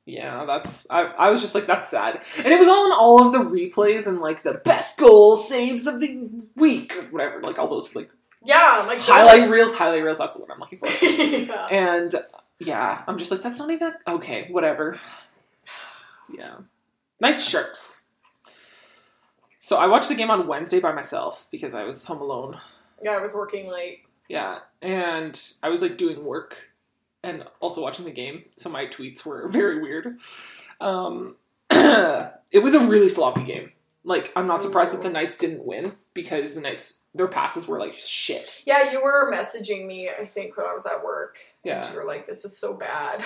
[0.06, 0.86] yeah, that's.
[0.90, 3.38] I, I was just like, that's sad, and it was all in all of the
[3.40, 7.94] replays and like the best goal saves of the week or whatever, like all those
[7.94, 8.10] like
[8.44, 8.84] Yeah.
[8.86, 10.18] Like highlight reels, highlight reels.
[10.18, 10.88] That's what I'm looking for.
[11.04, 11.66] yeah.
[11.70, 12.14] And
[12.58, 14.48] yeah, I'm just like, that's not even okay.
[14.50, 14.98] Whatever.
[16.34, 16.56] Yeah,
[17.20, 18.04] Night Sharks.
[19.58, 22.58] So I watched the game on Wednesday by myself because I was home alone.
[23.02, 23.12] Yeah.
[23.12, 24.02] I was working late.
[24.28, 26.70] Yeah, and I was like doing work
[27.22, 30.16] and also watching the game, so my tweets were very weird.
[30.80, 31.36] Um,
[31.70, 33.72] it was a really sloppy game.
[34.08, 37.78] Like, I'm not surprised that the Knights didn't win because the Knights, their passes were
[37.78, 38.54] like shit.
[38.64, 41.38] Yeah, you were messaging me, I think, when I was at work.
[41.62, 41.84] Yeah.
[41.84, 43.22] And you were like, this is so bad.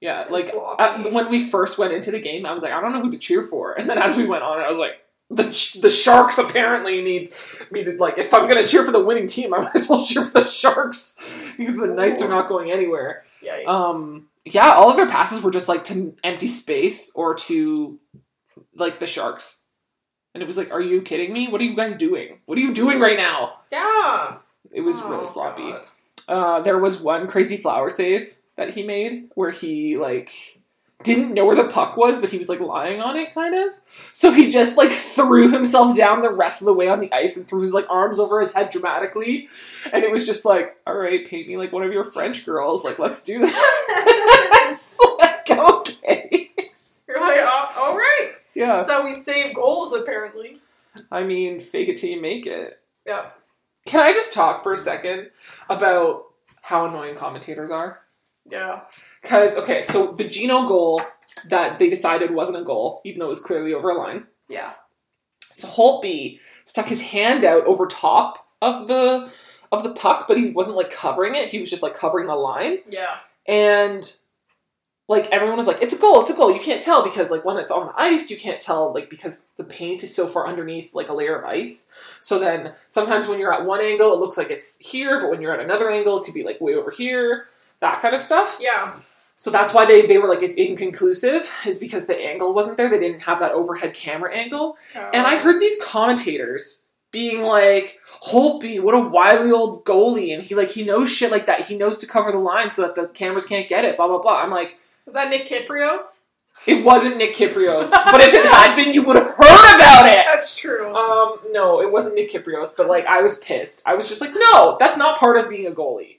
[0.00, 2.92] Yeah, like uh, when we first went into the game, I was like, I don't
[2.92, 3.78] know who to cheer for.
[3.78, 4.94] And then as we went on, I was like,
[5.30, 5.44] the
[5.80, 7.32] the Sharks apparently need
[7.70, 8.18] me to like.
[8.18, 10.44] If I'm gonna cheer for the winning team, I might as well cheer for the
[10.44, 11.20] Sharks
[11.56, 13.24] because the Knights are not going anywhere.
[13.44, 13.66] Yikes.
[13.66, 18.00] Um, yeah, all of their passes were just like to empty space or to
[18.74, 19.61] like the Sharks,
[20.34, 21.48] and it was like, are you kidding me?
[21.48, 22.38] What are you guys doing?
[22.46, 23.60] What are you doing right now?
[23.70, 24.36] yeah.
[24.70, 25.74] It was Oh, really sloppy.
[26.28, 30.30] Uh, there was one crazy flower save that he made where he like
[31.02, 33.72] didn't know where the puck was, but he was like lying on it, kind of.
[34.12, 37.36] So he just like threw himself down the rest of the way on the ice
[37.36, 39.48] and threw his like arms over his head dramatically,
[39.92, 42.84] and it was just like, all right, paint me like one of your French girls,
[42.84, 44.64] like let's do that.
[44.70, 46.50] it's like okay,
[47.08, 48.32] You're like, oh, all right.
[48.54, 48.76] Yeah.
[48.76, 50.58] That's how we save goals, apparently.
[51.10, 52.78] I mean, fake it till you make it.
[53.06, 53.26] Yeah.
[53.86, 55.30] Can I just talk for a second
[55.68, 56.24] about
[56.62, 58.00] how annoying commentators are?
[58.48, 58.82] Yeah.
[59.20, 61.02] Because, okay, so the Gino goal
[61.48, 64.26] that they decided wasn't a goal, even though it was clearly over a line.
[64.48, 64.72] Yeah.
[65.54, 69.30] So Holtby stuck his hand out over top of the
[69.70, 71.48] of the puck, but he wasn't like covering it.
[71.48, 72.78] He was just like covering the line.
[72.88, 73.16] Yeah.
[73.46, 74.14] And
[75.08, 76.52] like everyone was like, it's a goal, it's a goal.
[76.52, 79.48] You can't tell because like when it's on the ice, you can't tell like because
[79.56, 81.92] the paint is so far underneath like a layer of ice.
[82.20, 85.42] So then sometimes when you're at one angle, it looks like it's here, but when
[85.42, 87.46] you're at another angle, it could be like way over here.
[87.80, 88.58] That kind of stuff.
[88.60, 88.94] Yeah.
[89.36, 92.88] So that's why they, they were like it's inconclusive, is because the angle wasn't there.
[92.88, 94.76] They didn't have that overhead camera angle.
[94.94, 95.38] And I oh.
[95.38, 100.84] heard these commentators being like, Holtby, what a wily old goalie, and he like he
[100.84, 101.66] knows shit like that.
[101.66, 104.20] He knows to cover the line so that the cameras can't get it, blah blah
[104.20, 104.40] blah.
[104.40, 106.24] I'm like, Was that Nick Kypreos?
[106.66, 107.90] it wasn't Nick Kypreos.
[108.04, 110.24] but if it had been, you would have heard about it.
[110.26, 110.94] That's true.
[110.94, 113.82] Um, no, it wasn't Nick Kypreos, but like I was pissed.
[113.86, 116.18] I was just like, no, that's not part of being a goalie.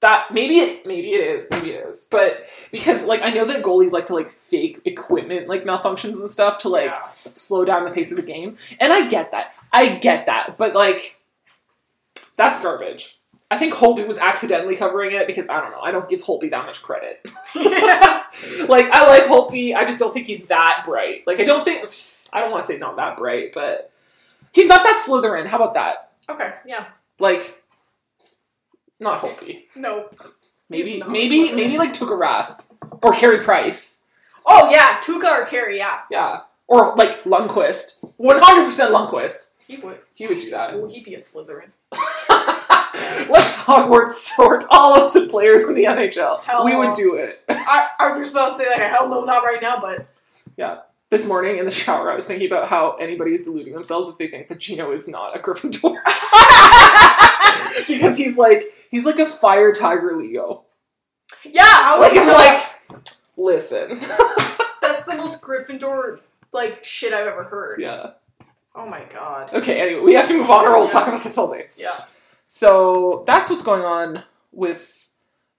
[0.00, 2.06] That maybe it maybe it is, maybe it is.
[2.10, 6.28] But because like I know that goalies like to like fake equipment like malfunctions and
[6.28, 7.08] stuff to like yeah.
[7.10, 8.58] slow down the pace of the game.
[8.80, 9.54] And I get that.
[9.72, 10.58] I get that.
[10.58, 11.22] But like
[12.36, 13.18] that's garbage.
[13.50, 15.80] I think Holby was accidentally covering it because I don't know.
[15.80, 17.20] I don't give Holby that much credit.
[17.54, 21.26] like I like Holby, I just don't think he's that bright.
[21.26, 21.90] Like I don't think
[22.32, 23.92] I don't want to say not that bright, but
[24.52, 25.46] he's not that Slytherin.
[25.46, 26.12] How about that?
[26.28, 26.52] Okay.
[26.66, 26.86] Yeah.
[27.18, 27.62] Like
[28.98, 29.66] not Holby.
[29.76, 30.08] No.
[30.68, 31.54] Maybe maybe Slytherin.
[31.56, 32.64] maybe like Tuukka Rask
[33.02, 34.04] or Carey Price.
[34.46, 35.78] Oh yeah, Tuka or Carey.
[35.78, 36.00] Yeah.
[36.10, 36.40] Yeah.
[36.66, 38.00] Or like Lundqvist.
[38.18, 38.40] 100%
[38.90, 39.50] Lundqvist.
[39.68, 39.98] He would.
[40.14, 40.74] He would do that.
[40.74, 41.70] Oh, he'd be a Slytherin.
[43.30, 46.42] Let's Hogwarts sort all of the players in the NHL.
[46.42, 46.80] Hell we no.
[46.80, 47.42] would do it.
[47.48, 50.08] I, I was just about to say like hell no, not right now, but
[50.56, 50.80] yeah.
[51.10, 54.18] this morning in the shower, I was thinking about how anybody is deluding themselves if
[54.18, 55.96] they think that Gino is not a Gryffindor.
[57.88, 60.64] because he's like he's like a fire tiger Leo.
[61.44, 63.04] Yeah, I was Like I'm like,
[63.36, 63.98] listen.
[64.80, 66.20] that's the most Gryffindor
[66.52, 67.80] like shit I've ever heard.
[67.80, 68.12] yeah.
[68.76, 69.54] Oh my god.
[69.54, 71.68] Okay, anyway, we have to move on or we'll talk about this all day.
[71.76, 71.92] Yeah.
[72.44, 75.08] So that's what's going on with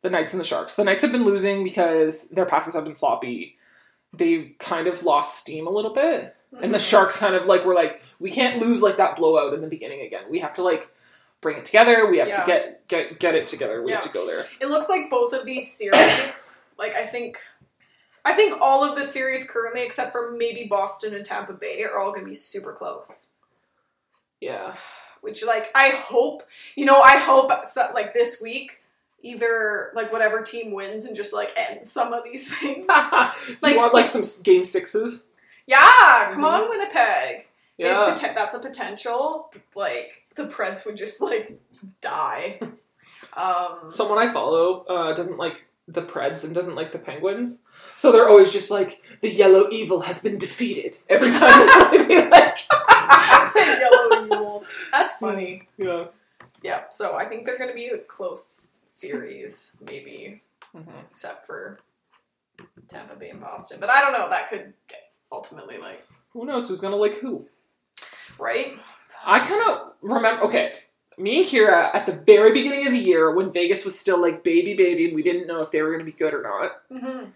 [0.02, 0.76] the Knights and the Sharks.
[0.76, 3.58] The Knights have been losing because their passes have been sloppy.
[4.13, 6.36] They've kind of lost steam a little bit.
[6.62, 6.89] And the Mhm.
[6.89, 10.02] Sharks kind of like were like, we can't lose like that blowout in the beginning
[10.02, 10.24] again.
[10.30, 10.89] We have to like
[11.41, 12.06] bring it together.
[12.06, 13.82] We have to get get get it together.
[13.82, 14.45] We have to go there.
[14.62, 17.39] It looks like both of these series, like I think
[18.24, 22.00] I think all of the series currently, except for maybe Boston and Tampa Bay, are
[22.00, 23.32] all gonna be super close.
[24.39, 24.76] Yeah.
[25.26, 26.44] Which like I hope,
[26.76, 27.52] you know, I hope
[27.94, 28.82] like this week,
[29.22, 32.86] either like whatever team wins and just like ends some of these things.
[32.88, 32.94] Do
[33.62, 35.28] Like- you want like some game sixes?
[35.68, 37.48] yeah, come on, Winnipeg.
[37.78, 38.06] Yeah.
[38.16, 39.52] poten- that's a potential.
[39.76, 41.60] Like the Preds would just like
[42.02, 42.60] die.
[43.38, 47.64] Um, Someone I follow uh, doesn't like the Preds and doesn't like the Penguins.
[47.98, 50.98] So they're always just like, the yellow evil has been defeated.
[51.10, 52.60] Every time they like
[53.80, 54.65] yellow evil.
[54.91, 55.68] That's funny.
[55.78, 56.06] Yeah.
[56.62, 60.41] Yeah, so I think they're going to be a close series, maybe,
[60.76, 60.88] Mhm.
[61.12, 61.80] except for
[62.88, 63.78] Tampa Bay and Boston.
[63.80, 64.30] But I don't know.
[64.30, 64.74] That could
[65.32, 67.48] ultimately, like, Who knows who's gonna like who?
[68.39, 68.78] right?
[69.26, 70.44] I kind of remember.
[70.46, 70.74] Okay,
[71.18, 74.44] me and Kyra at the very beginning of the year when Vegas was still like
[74.44, 76.82] baby, baby, and we didn't know if they were going to be good or not.
[76.91, 77.30] Mm-hmm.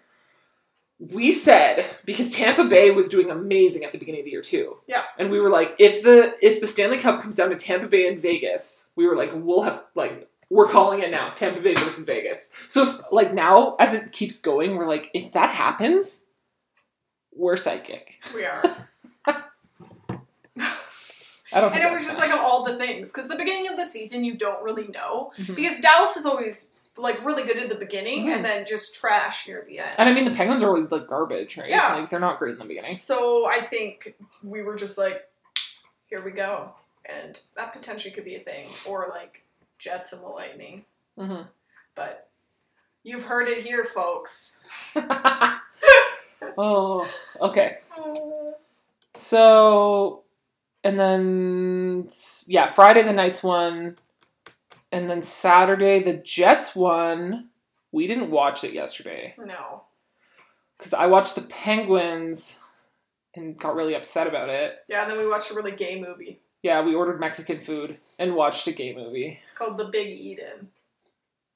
[0.99, 4.77] We said because Tampa Bay was doing amazing at the beginning of the year too.
[4.85, 5.03] Yeah.
[5.17, 8.05] and we were like, if the if the Stanley Cup comes down to Tampa Bay
[8.07, 10.27] and Vegas, we were like, we'll have like.
[10.51, 12.51] We're calling it now, Tampa Bay versus Vegas.
[12.69, 16.25] So if like now, as it keeps going, we're like, if that happens,
[17.31, 18.15] we're psychic.
[18.33, 18.63] We are.
[21.51, 21.73] I don't.
[21.73, 23.11] and it was just like of all the things.
[23.11, 25.31] Because the beginning of the season, you don't really know.
[25.37, 25.55] Mhm.
[25.55, 28.35] Because Dallas is always, like, really good at the beginning Mhm.
[28.35, 29.95] and then just trash near the end.
[29.97, 31.69] And I mean, the Penguins are always like garbage, right?
[31.69, 31.95] Yeah.
[31.95, 32.97] Like they're not great in the beginning.
[32.97, 35.27] So I think we were just like,
[36.07, 36.73] here we go.
[37.05, 38.67] And that potentially could be a thing.
[38.87, 39.43] Or like
[39.77, 40.85] Jets and the Lightning.
[41.17, 41.43] Mm-hmm.
[41.95, 42.27] But
[43.03, 44.63] you've heard it here, folks.
[46.57, 47.09] oh,
[47.41, 47.77] okay.
[49.15, 50.23] So,
[50.83, 52.07] and then
[52.47, 53.97] yeah, Friday the Knights won,
[54.91, 57.49] and then Saturday the Jets won.
[57.91, 59.83] We didn't watch it yesterday No.
[60.77, 62.61] because I watched the Penguins
[63.35, 64.75] and got really upset about it.
[64.87, 66.39] Yeah, and then we watched a really gay movie.
[66.61, 69.39] Yeah, we ordered Mexican food and watched a gay movie.
[69.45, 70.69] It's called The Big Eden.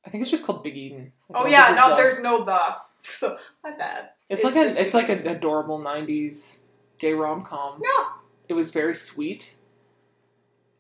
[0.06, 1.12] I think it's just called Big Eden.
[1.34, 2.60] I Oh yeah, no, the- there's no the.
[3.06, 4.12] So my bad.
[4.30, 6.64] It's, It's like a, it's like an adorable '90s
[7.00, 7.82] gay rom com.
[7.84, 8.06] Yeah.
[8.48, 9.58] It was very sweet.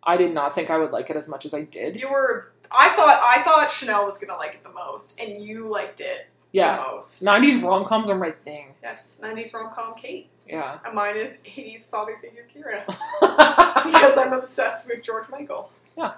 [0.06, 1.96] I did not think I would like it as much as I did.
[1.96, 2.52] You were.
[2.72, 6.28] I thought I thought Chanel was gonna like it the most, and you liked it
[6.52, 7.22] Yeah, the most.
[7.24, 8.74] '90s rom coms are my thing.
[8.82, 12.86] yes, '90s rom com Kate, Yeah, and mine is '80s father figure Kyra
[13.86, 15.72] because I'm obsessed with George Michael.
[15.98, 16.13] Yeah.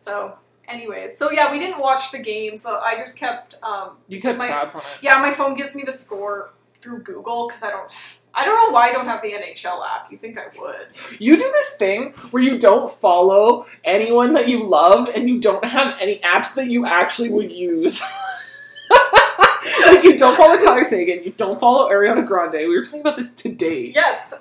[0.00, 0.34] So,
[0.68, 3.56] anyways, so yeah, we didn't watch the game, so I just kept.
[3.62, 4.86] Um, you kept my- tabs on it.
[5.02, 6.50] yeah, my phone gives me the score
[6.82, 7.90] through Google because I don't.
[8.36, 10.10] I don't know why I don't have the NHL app.
[10.10, 10.86] You think I would?
[11.20, 15.64] You do this thing where you don't follow anyone that you love, and you don't
[15.64, 18.02] have any apps that you actually would use.
[19.86, 22.54] like you don't follow Tyler Seguin, you don't follow Ariana Grande.
[22.54, 23.92] We were talking about this today.
[23.94, 24.34] Yes.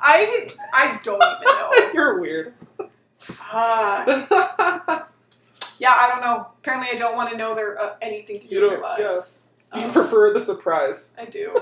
[0.00, 1.90] I I don't even know.
[1.94, 2.54] You're weird.
[3.18, 5.08] Fuck.
[5.78, 6.48] Yeah, I don't know.
[6.58, 9.42] Apparently, I don't want to know their uh, anything to do with their lives.
[9.74, 11.14] You Um, prefer the surprise.
[11.18, 11.54] I do.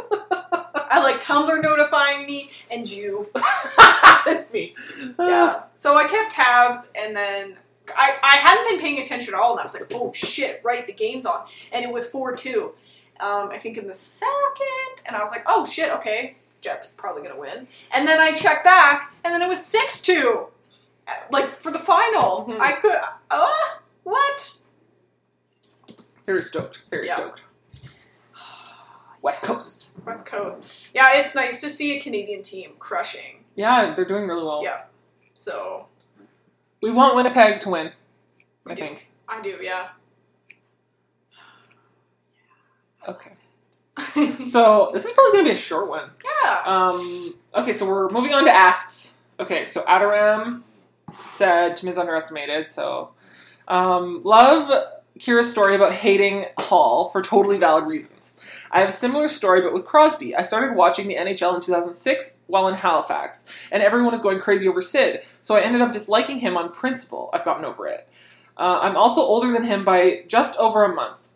[0.88, 3.28] I like Tumblr notifying me and you.
[4.52, 4.74] Me.
[5.18, 5.62] Yeah.
[5.74, 7.56] So I kept tabs, and then
[7.96, 10.86] I I hadn't been paying attention at all, and I was like, oh shit, right,
[10.86, 12.72] the game's on, and it was four two.
[13.20, 17.22] Um, I think in the second, and I was like, oh shit, okay, Jets probably
[17.22, 17.66] gonna win.
[17.94, 20.46] And then I checked back, and then it was six two,
[21.30, 22.46] like for the final.
[22.48, 22.60] Mhm.
[22.60, 22.96] I could,
[23.30, 23.48] uh,
[24.02, 24.58] what?
[26.26, 26.82] Very stoked.
[26.90, 27.14] Very Yeah.
[27.16, 27.42] stoked.
[29.26, 29.88] West Coast.
[30.06, 30.64] West Coast.
[30.94, 33.42] Yeah, it's nice to see a Canadian team crushing.
[33.56, 34.62] Yeah, they're doing really well.
[34.62, 34.82] Yeah.
[35.34, 35.86] So
[36.80, 37.90] We want Winnipeg to win.
[38.68, 38.82] I do.
[38.82, 39.10] think.
[39.28, 39.88] I do, yeah.
[43.08, 43.32] Okay.
[44.44, 46.10] So this is probably going to be a short one.
[46.24, 46.62] yeah.
[46.64, 49.18] Um, okay, so we're moving on to asks.
[49.40, 50.62] Okay, so Adaram
[51.12, 52.70] said Tim is underestimated.
[52.70, 53.10] So,
[53.68, 54.70] um, love
[55.18, 58.36] Kyra's story about hating Hall for totally valid reasons.
[58.70, 60.34] I have a similar story, but with Crosby.
[60.34, 64.68] I started watching the NHL in 2006 while in Halifax, and everyone was going crazy
[64.68, 67.30] over Sid, so I ended up disliking him on principle.
[67.32, 68.08] I've gotten over it.
[68.56, 71.30] Uh, I'm also older than him by just over a month,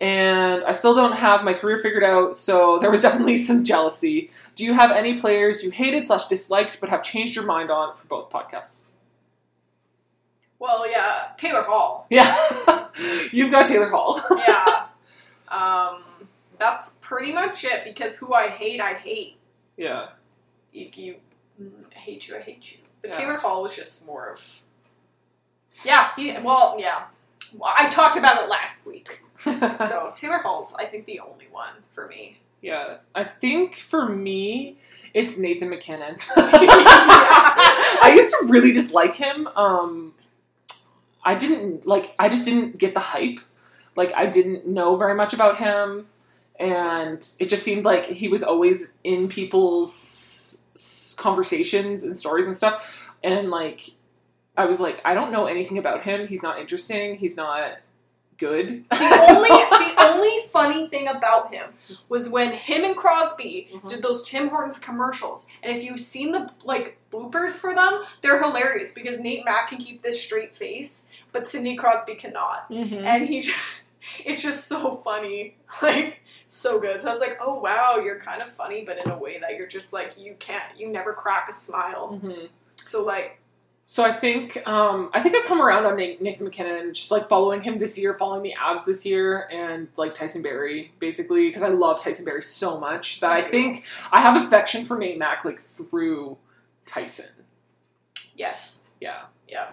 [0.00, 4.30] and I still don't have my career figured out, so there was definitely some jealousy.
[4.54, 7.94] Do you have any players you hated slash disliked but have changed your mind on
[7.94, 8.84] for both podcasts?
[10.58, 12.06] Well, yeah, Taylor Hall.
[12.08, 12.88] Yeah,
[13.32, 14.20] you've got Taylor Hall.
[14.30, 14.86] Yeah.
[15.48, 16.02] um,
[16.58, 19.36] that's pretty much it because who I hate, I hate.
[19.76, 20.08] yeah,
[20.72, 21.14] You, you
[21.62, 22.78] mm, I hate you, I hate you.
[23.02, 23.18] But Yeah.
[23.18, 24.62] Taylor Hall was just more of.
[25.84, 27.04] Yeah, he, well, yeah.
[27.54, 29.20] Well, I talked about it last week.
[29.44, 32.38] So Taylor Hall's, I think, the only one for me.
[32.62, 32.96] yeah.
[33.14, 34.78] I think for me,
[35.14, 36.16] it's Nathan MacKinnon.
[36.36, 39.46] I used to really dislike him.
[39.48, 40.14] Um,
[41.24, 42.14] I didn't like.
[42.18, 43.40] I just didn't get the hype.
[43.94, 46.06] Like I didn't know very much about him,
[46.58, 50.58] and it just seemed like he was always in people's
[51.16, 52.84] conversations and stories and stuff.
[53.22, 53.80] And like,
[54.56, 56.26] I was like, I don't know anything about him.
[56.26, 57.16] He's not interesting.
[57.16, 57.78] He's not
[58.38, 58.84] good.
[58.90, 61.70] The only the only funny thing about him
[62.08, 63.88] was when him and Crosby Mhm.
[63.88, 65.46] did those Tim Hortons commercials.
[65.62, 69.78] And if you've seen the like bloopers for them, they're hilarious because Nate Mack can
[69.78, 72.70] keep this straight face, but Sidney Crosby cannot.
[72.70, 73.04] Mhm.
[73.04, 73.58] And he just,
[74.24, 75.56] it's just so funny.
[75.82, 77.00] Like so good.
[77.00, 79.56] So I was like, "Oh wow, you're kind of funny, but in a way that
[79.56, 82.48] you're just like you can't you never crack a smile." Mhm.
[82.76, 83.40] So like
[83.86, 87.28] So I think um, I think I've come around on Na- Nathan MacKinnon, just like
[87.28, 91.62] following him this year, following the Avs this year, and like Tyson Barrie, basically because
[91.62, 95.44] I love Tyson Barrie so much that I think I have affection for Nate Mack
[95.44, 96.36] like through
[96.84, 97.26] Tyson.
[98.36, 98.80] yes.
[99.00, 99.68] Yeah, Yeah.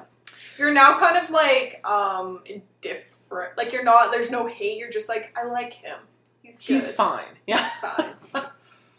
[0.58, 3.58] You're now kind of like um indifferent.
[3.58, 5.98] Like you're not there's no hate, you're just like I like him.
[6.44, 6.74] He's good.
[6.76, 7.26] he's fine.
[7.48, 8.14] Yeah, He's fine.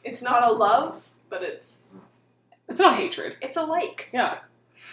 [0.03, 1.91] it's not a love, but it's
[2.69, 3.37] it's not hatred.
[3.41, 4.09] it's a like.
[4.13, 4.39] Yeah.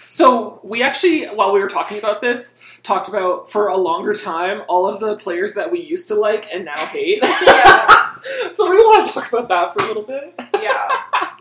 [0.09, 4.61] So we actually, while we were talking about this, talked about for a longer time
[4.67, 7.23] all of the players that we used to like and now hate.
[7.41, 7.97] Yeah.
[8.53, 10.35] so we want to talk about that for a little bit.
[10.61, 10.87] Yeah.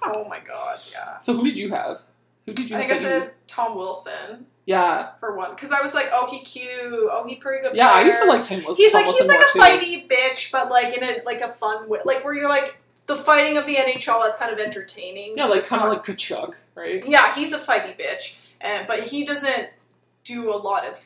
[0.02, 1.18] Oh my god, yeah.
[1.18, 2.00] So who did you have?
[2.46, 2.76] Who did you?
[2.76, 5.94] I think I have that you- said Tom Wilson Yeah, for one because I was
[5.94, 6.68] like, oh, he cute.
[6.82, 7.74] Oh, he pretty good.
[7.76, 7.90] yeah.
[7.90, 8.82] I used to like Tim Wilson.
[8.84, 9.58] He's like he's like a too.
[9.58, 13.16] fighty bitch, but like in a like a fun way, like where you're like the
[13.16, 14.22] fighting of the NHL.
[14.22, 15.34] That's kind of entertaining.
[15.36, 17.04] Yeah, like kind of like Tkachuk, right?
[17.06, 19.70] Yeah, he's a fighty bitch, and but he doesn't
[20.24, 21.02] do a lot of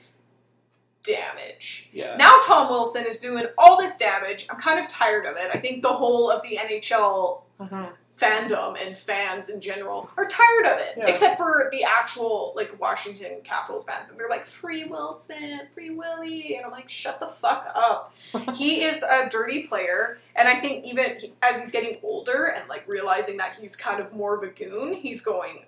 [1.02, 1.88] damage.
[1.92, 2.16] Yeah.
[2.16, 4.46] Now Tom Wilson is doing all this damage.
[4.50, 5.50] I'm kind of tired of it.
[5.54, 7.90] I think the whole of the NHL Mhm.
[8.18, 10.94] Fandom and fans in general are tired of it.
[10.96, 11.06] Yeah.
[11.06, 14.10] Except for the actual like Washington Capitals fans.
[14.10, 18.14] And they're like, Free Wilson, Free Willie and I'm like, shut the fuck up.
[18.54, 22.68] he is a dirty player, and I think even he, as he's getting older and
[22.68, 25.64] like realizing that he's kind of more of a goon, he's going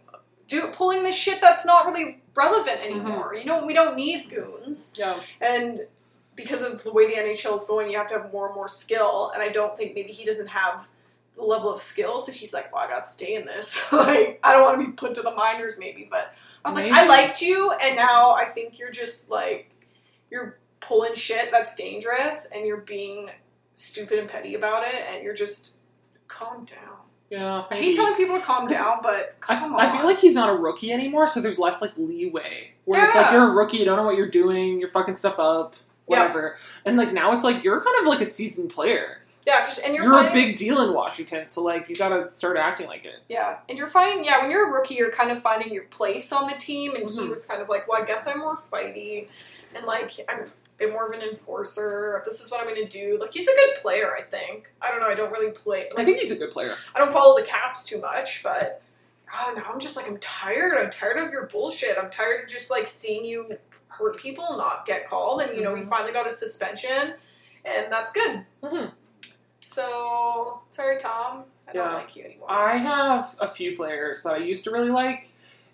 [0.48, 3.00] do pulling this shit that's not really relevant mm-hmm.
[3.00, 3.34] anymore.
[3.34, 5.20] You know, we don't need goons, Yeah.
[5.40, 5.80] and
[6.36, 8.68] because of the way the NHL is going, you have to have more and more
[8.68, 9.32] skill.
[9.32, 10.88] And I don't think maybe he doesn't have
[11.36, 13.80] level of skill, so he's like, "Well, I got to stay in this.
[13.92, 16.34] like, I don't want to be put to the minors, maybe." But
[16.64, 19.70] I was like, "I liked you, and now I think you're just like
[20.30, 23.30] you're pulling shit that's dangerous, and you're being
[23.74, 25.76] stupid and petty about it, and you're just
[26.28, 26.96] calm down."
[27.30, 27.64] Yeah.
[27.68, 27.86] I maybe.
[27.86, 29.74] hate telling people to calm down, but I, on.
[29.74, 32.72] I feel like he's not a rookie anymore, so there's less like leeway.
[32.84, 35.40] Where it's like you're a rookie, you don't know what you're doing, you're fucking stuff
[35.40, 35.74] up,
[36.08, 36.20] Yeah.
[36.20, 36.56] whatever.
[36.84, 39.22] And like now it's like you're kind of like a seasoned player.
[39.46, 42.56] Yeah, 'cause- and you're, You're, a big deal in Washington, so like you gotta start
[42.56, 43.20] acting like it.
[43.28, 46.32] Yeah, and you're finding yeah when you're a rookie, you're kind of finding your place
[46.32, 47.30] on the team, and he Mhm.
[47.30, 49.28] was kind of like, well, I guess I'm more fighty,
[49.74, 50.46] and like I'm a
[50.78, 52.22] bit more of an enforcer.
[52.26, 53.18] This is what I'm gonna do.
[53.20, 54.72] Like he's a good player, I think.
[54.82, 55.06] I don't know.
[55.08, 55.88] I don't really play.
[55.96, 56.74] I think he's a good player.
[56.94, 58.82] I don't follow the Caps too much, but
[59.32, 60.76] oh, now I'm just like I'm tired.
[60.78, 61.96] I'm tired of your bullshit.
[61.98, 63.48] I'm tired of just like seeing you
[63.88, 65.88] hurt people, not get called, and you know we Mhm.
[65.88, 67.14] finally got a suspension,
[67.64, 68.44] and that's good.
[68.62, 68.92] Mhm.
[69.76, 71.44] So sorry, Tom.
[71.68, 71.94] I don't Yeah.
[71.96, 72.50] like you anymore.
[72.50, 75.32] I have a few players that I used to really like,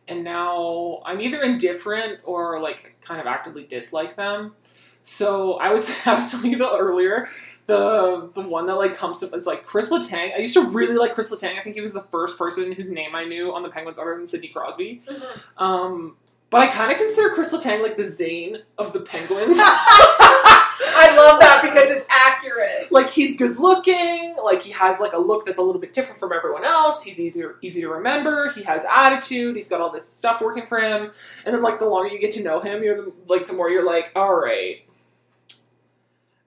[0.08, 4.56] and now I'm either indifferent or like kind of actively dislike them.
[5.04, 7.28] So I would say I was telling you about earlier
[7.66, 10.34] the the one that like comes to is like Chris Letang.
[10.34, 11.56] I used to really like Chris Letang.
[11.58, 14.16] I think he was the first person whose name I knew on the Penguins other
[14.16, 15.00] than Sidney Crosby.
[15.06, 15.62] Mhm.
[15.62, 16.16] Um,
[16.50, 19.58] but I kind of consider Chris Letang like the Zane of the Penguins.
[20.80, 22.90] I love that because it's accurate.
[22.90, 26.18] like he's good looking, like he has like a look that's a little bit different
[26.18, 27.02] from everyone else.
[27.02, 28.50] He's easy easy to remember.
[28.50, 29.56] He has attitude.
[29.56, 31.10] He's got all this stuff working for him.
[31.44, 33.70] And then like the longer you get to know him, you're the, like the more
[33.70, 34.84] you're like, all right,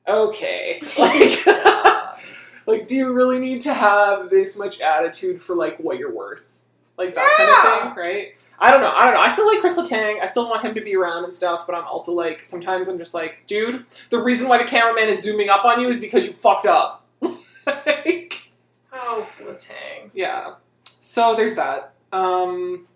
[0.07, 1.45] okay, like,
[2.67, 6.65] like, do you really need to have this much attitude for like what you're worth,
[6.97, 8.44] like that kind of thing, right?
[8.59, 8.91] I don't know.
[8.91, 9.19] I don't know.
[9.21, 10.21] I still like Chris Letang.
[10.21, 12.97] I still want him to be around and stuff, but I'm also like, sometimes I'm
[12.97, 16.25] just like, dude, the reason why the cameraman is zooming up on you is because
[16.25, 17.05] you fucked up.
[17.67, 18.49] Like,
[18.93, 20.11] Oh, Letang.
[20.13, 20.53] yeah.
[20.99, 21.93] So there's that.
[22.13, 22.87] Um,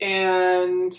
[0.00, 0.92] and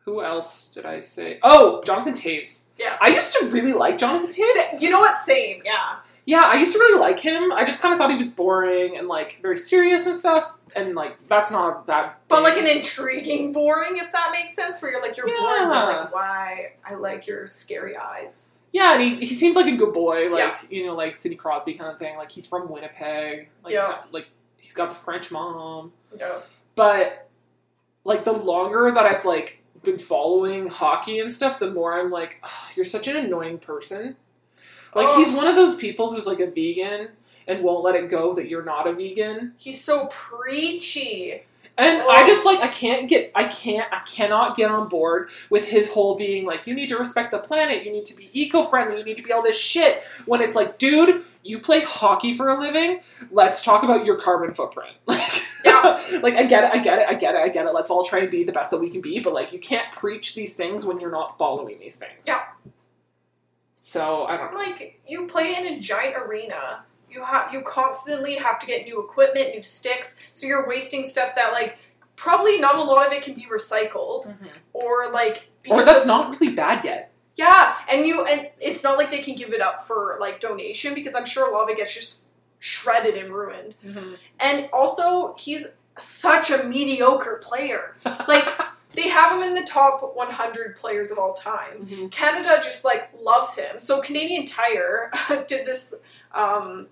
[0.00, 1.38] who else did I say?
[1.42, 2.64] Oh, Jonathan Toews.
[2.78, 2.96] Yeah.
[3.00, 4.80] I used to really like Jonathan Toews.
[4.80, 5.16] You know what?
[5.18, 5.62] Same.
[5.64, 5.96] Yeah.
[6.26, 7.52] Yeah, I used to really like him.
[7.52, 10.52] I just kind of thought he was boring and like very serious and stuff.
[10.76, 12.20] And like that's not that.
[12.28, 15.86] But like an intriguing boring, if that makes sense, where you're like you're boring, but
[15.86, 18.56] like why I like your scary eyes.
[18.72, 20.58] yeah, and he, he seemed like a good boy, like Yeah.
[20.70, 22.16] you know, like Sidney Crosby kind of thing.
[22.16, 23.48] Like he's from Winnipeg.
[23.64, 23.98] Like, Yeah.
[24.12, 24.26] like
[24.58, 25.92] he's got the French mom.
[26.18, 26.42] No.
[26.74, 27.28] But
[28.04, 32.40] like the longer that I've like been following hockey and stuff, the more I'm like,
[32.42, 34.16] "Ugh, you're such an annoying person.
[34.94, 35.16] Like Oh.
[35.16, 37.08] he's one of those people who's like a vegan
[37.48, 39.54] and won't let it go that you're not a vegan.
[39.56, 41.42] He's so preachy.
[41.76, 42.08] And Oh.
[42.10, 45.92] I just like I can't get I can't I cannot get on board with his
[45.92, 49.04] whole being like you need to respect the planet, you need to be eco-friendly, you
[49.04, 52.60] need to be all this shit when it's like dude, you play hockey for a
[52.60, 54.96] living, let's talk about your carbon footprint.
[55.06, 56.00] Like Yeah.
[56.22, 57.72] like I get it, I get it, I get it, I get it.
[57.74, 59.90] Let's all try and be the best that we can be, but like you can't
[59.92, 62.26] preach these things when you're not following these things.
[62.26, 62.42] Yeah.
[63.80, 64.58] So I don't know.
[64.58, 66.84] Like you play in a giant arena.
[67.10, 70.18] You have you constantly have to get new equipment, new sticks.
[70.32, 71.78] So you're wasting stuff that like
[72.16, 74.34] probably not a lot of it can be recycled
[74.72, 77.12] or like Or that's of- not really bad yet.
[77.36, 80.92] Yeah, and you and it's not like they can give it up for like donation
[80.94, 82.24] because I'm sure a lot of it gets just
[82.58, 83.76] shredded and ruined.
[84.40, 87.94] And also, he's such a mediocre player.
[88.26, 88.44] Like
[88.90, 91.86] they have him in the top 100 players of all time.
[91.86, 92.10] Mhm.
[92.10, 93.78] Canada just like loves him.
[93.78, 95.12] So Canadian Tire
[95.46, 95.94] did this
[96.34, 96.88] um,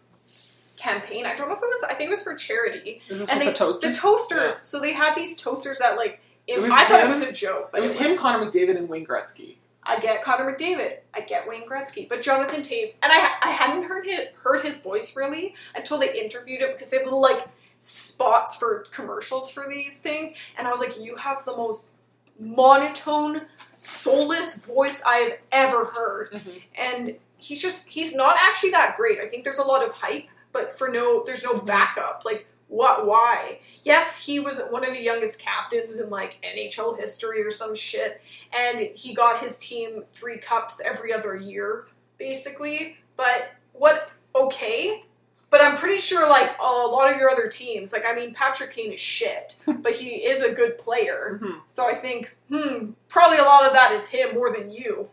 [0.76, 1.26] campaign.
[1.26, 1.84] I don't know if it was.
[1.84, 3.00] I think it was for charity.
[3.08, 3.88] Is this And they the toaster?
[3.88, 4.38] the toasters.
[4.40, 4.48] Yeah.
[4.64, 6.20] So they had these toasters that like.
[6.46, 7.70] It, It was I thought it was a joke.
[7.72, 9.56] But It was him, Connor McDavid, and Wayne Gretzky.
[9.82, 10.98] I get Connor McDavid.
[11.14, 12.08] I get Wayne Gretzky.
[12.08, 16.12] But Jonathan Toews, and I I hadn't heard his, heard his voice really until they
[16.20, 17.46] interviewed him because they had little like
[17.78, 21.90] spots for commercials for these things, and I was like, you have the most
[22.38, 23.42] monotone,
[23.76, 26.62] soulless voice I have ever heard, Mhm.
[26.74, 29.20] and he's just he's not actually that great.
[29.20, 30.26] I think there's a lot of hype,
[30.56, 31.66] but for no there's no Mhm.
[31.66, 32.22] backup.
[32.24, 33.06] Like what?
[33.06, 33.60] Why?
[33.84, 38.20] Yes, he was one of the youngest captains in like NHL history or some shit
[38.52, 41.86] and he got his team three cups every other year,
[42.18, 42.98] basically.
[43.16, 44.10] But what?
[44.34, 45.04] Okay,
[45.48, 48.72] but I'm pretty sure like a lot of your other teams, like I mean, Patrick
[48.72, 51.38] Kane is shit, but he is a good player.
[51.42, 51.60] Mhm.
[51.66, 55.08] So I think, hmm, probably a lot of that is him more than you.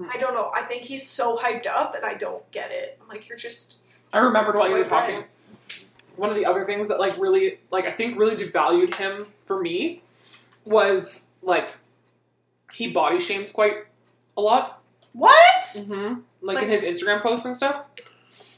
[0.00, 0.08] Mhm.
[0.14, 0.50] I don't know.
[0.54, 2.96] I think he's so hyped up, and I don't get it.
[3.00, 3.82] I'm like, you're just
[4.14, 5.24] I remembered while you were talking.
[6.16, 9.60] One of the other things that like really like I think really devalued him for
[9.60, 10.02] me
[10.64, 11.76] was like
[12.72, 13.86] he body shames quite
[14.36, 14.82] a lot.
[15.12, 15.62] what?
[15.64, 16.20] Mm-hmm.
[16.42, 17.84] Like, Like- in his Instagram posts and stuff.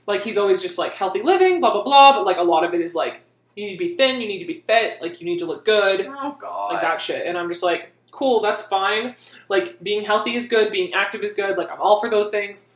[0.06, 2.12] Like he's always just like healthy living, blah blah blah.
[2.12, 3.22] But like a lot of it is like
[3.56, 5.64] you need to be thin, you need to be fit, like you need to look
[5.64, 6.72] good, Oh god.
[6.72, 7.26] like that shit.
[7.26, 9.16] And I'm just like, cool, that's fine.
[9.48, 11.58] Like being healthy is good, being active is good.
[11.58, 12.70] Like I'm all for those things.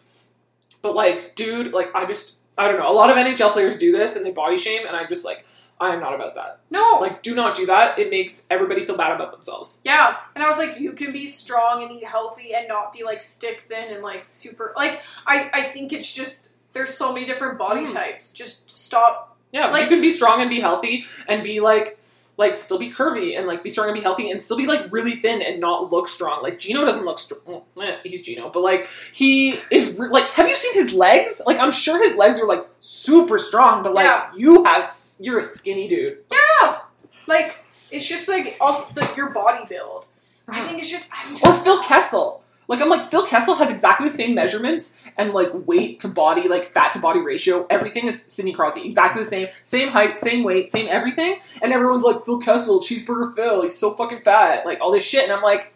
[0.83, 2.91] But like, dude, like I just I don't know.
[2.91, 5.47] A lot of NHL players do this and they body shame, and I'm just like,
[5.81, 6.61] I am not about that.
[6.71, 6.99] No.
[7.01, 7.99] Like, do not do that.
[7.99, 9.81] It makes everybody feel bad about themselves.
[9.85, 13.03] Yeah, and I was like, you can be strong and eat healthy and not be
[13.05, 14.73] like stick thin and like super.
[14.77, 17.91] Like, I I think it's just there's so many different body Mm.
[17.93, 18.31] types.
[18.33, 19.37] Just stop.
[19.51, 21.99] Yeah, Like- you can be strong and be healthy and be like
[22.39, 24.87] like still be curvy and like be strong and be healthy and still be like
[24.91, 26.43] really thin and not look strong.
[26.43, 27.63] Like Geno doesn't look strong.
[27.81, 30.27] Eh, he's Geno, but like he is re- like.
[30.31, 31.43] Have you seen his legs?
[31.47, 34.31] Like I'm sure his legs are like super strong, but like Yeah.
[34.37, 34.89] you have
[35.21, 36.19] you're a skinny dude.
[36.33, 36.79] Yeah,
[37.27, 40.07] like it's just like also the, your body build.
[40.49, 42.43] I think it's just I'm just Or Phil Kessel.
[42.69, 46.49] Like I'm like Phil Kessel has exactly the same measurements and like weight to body,
[46.49, 47.67] like fat to body ratio.
[47.71, 51.41] Everything is Sidney Crosby, exactly the same, same height, same weight, same everything.
[51.61, 55.25] And everyone's like Phil Kessel, cheeseburger Phil, he's so fucking fat, like all this shit.
[55.25, 55.75] And I'm like,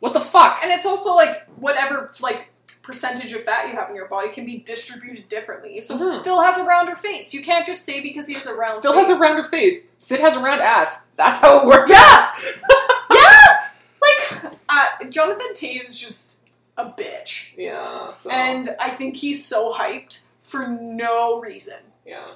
[0.00, 0.60] what the fuck?
[0.62, 2.48] and it's also like whatever like
[2.82, 5.78] percentage of fat you have in your body can be distributed differently.
[5.82, 6.24] So Mhm.
[6.24, 7.34] Phil has a rounder face.
[7.34, 8.80] You can't just say because he has a round.
[8.80, 9.08] Phil face.
[9.08, 9.88] has a rounder face.
[9.98, 11.06] Sid has a round ass.
[11.16, 11.90] That's how it works.
[11.90, 12.32] Yeah.
[13.12, 13.68] yeah.
[14.00, 16.37] Like uh, Jonathan Toews is just
[16.78, 17.54] a bitch.
[17.58, 18.10] Yeah.
[18.10, 18.30] So.
[18.30, 21.78] And I think he's so hyped for no reason.
[22.06, 22.34] yeah.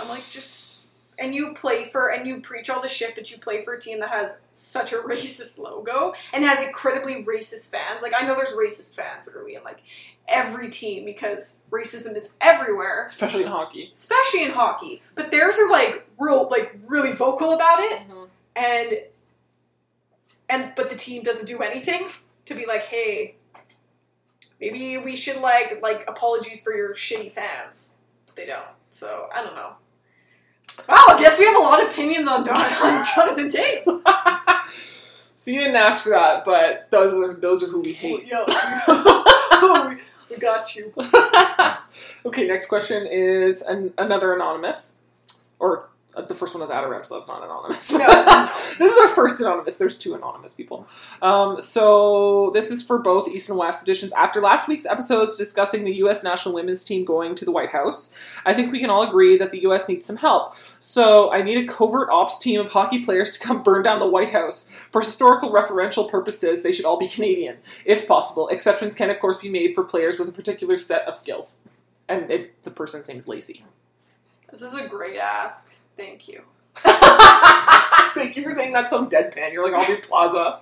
[0.00, 0.86] I'm like, just
[1.18, 3.80] and you play for and you preach all the shit, but you play for a
[3.80, 8.00] team that has such a racist logo and has incredibly racist fans.
[8.00, 9.80] Like I know there's racist fans literally in like
[10.28, 13.88] every team because racism is everywhere, Especially in hockey.
[13.92, 15.02] especially in hockey.
[15.16, 18.24] But theirs are like real, like really vocal about it, mm-hmm.
[18.54, 18.98] and
[20.48, 22.06] and but the team doesn't do anything
[22.48, 23.36] to be like, hey,
[24.60, 27.94] maybe we should like like apologies for your shitty fans.
[28.26, 28.64] But they don't.
[28.90, 29.72] So I don't know.
[30.88, 34.02] Wow, I guess we have a lot of opinions on, on Jonathan Toews.
[35.40, 38.26] So you didn't ask for that, but those are those are who we hate.
[38.26, 38.44] Yo,
[39.88, 39.96] we,
[40.30, 40.92] we got you.
[42.26, 44.96] okay, next question is an, another anonymous,
[45.60, 45.88] or
[46.18, 47.92] uh, the first one was Adarem, so that's not anonymous.
[47.92, 48.50] No, no.
[48.78, 49.76] this is our first anonymous.
[49.76, 50.86] There's two anonymous people.
[51.22, 54.12] Um, so this is for both East and West editions.
[54.14, 56.24] After last week's episodes discussing the U.S.
[56.24, 58.14] national women's team going to the White House,
[58.44, 59.88] I think we can all agree that the U.S.
[59.88, 60.54] needs some help.
[60.80, 64.06] So I need a covert ops team of hockey players to come burn down the
[64.06, 64.68] White House.
[64.90, 68.48] For historical referential purposes, they should all be Canadian, if possible.
[68.48, 71.58] Exceptions can, of course, be made for players with a particular set of skills.
[72.08, 73.64] And it, the person's name is Lacey.
[74.50, 75.74] This is a great ask.
[75.98, 76.42] Thank you.
[78.14, 79.52] Thank you for saying that so deadpan.
[79.52, 80.60] You're like Aubrey Plaza.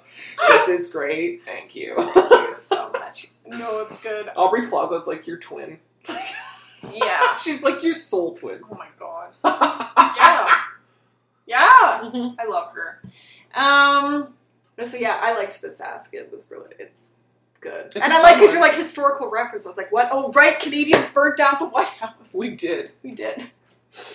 [0.48, 1.44] This is great.
[1.44, 1.94] Thank you.
[1.96, 3.28] Thank you so much.
[3.46, 4.30] No, it's good.
[4.34, 5.78] Aubrey Plaza is like your twin.
[6.92, 7.36] Yeah.
[7.42, 8.60] She's like your soul twin.
[8.70, 9.32] Oh my god.
[10.16, 10.54] Yeah.
[11.46, 12.10] Yeah.
[12.10, 12.34] Mhm.
[12.38, 13.00] I love her.
[13.54, 14.34] Um.
[14.82, 16.12] So yeah, I liked this ask.
[16.14, 17.14] It was really it's
[17.60, 19.64] good, It's and I like because you're like historical reference.
[19.66, 20.08] I was like, what?
[20.10, 22.34] Oh right, Canadians burnt down the White House.
[22.36, 22.90] We did.
[23.02, 23.50] we did.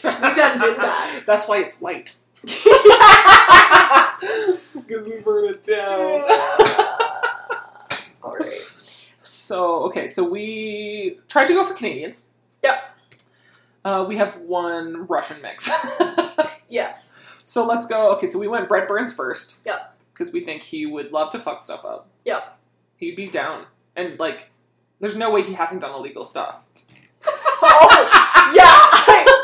[0.04, 1.24] We done did that.
[1.28, 2.16] That's why it's white.
[4.22, 6.22] Because we burned it down.
[8.24, 8.62] All right.
[9.22, 12.28] So okay, so we tried to go for Canadians.
[12.64, 12.76] Yep.
[13.84, 15.70] Uh, we have one Russian mix.
[16.70, 17.20] Yes.
[17.46, 18.12] so let's go.
[18.14, 19.62] Okay, so we went Brent Burns first.
[19.66, 19.98] Yep.
[20.14, 22.08] Because we think he would love to fuck stuff up.
[22.26, 22.58] Yep.
[22.98, 23.66] He'd be down,
[23.96, 24.52] and like,
[25.00, 26.66] there's no way he hasn't done illegal stuff.
[27.26, 29.36] Oh yeah.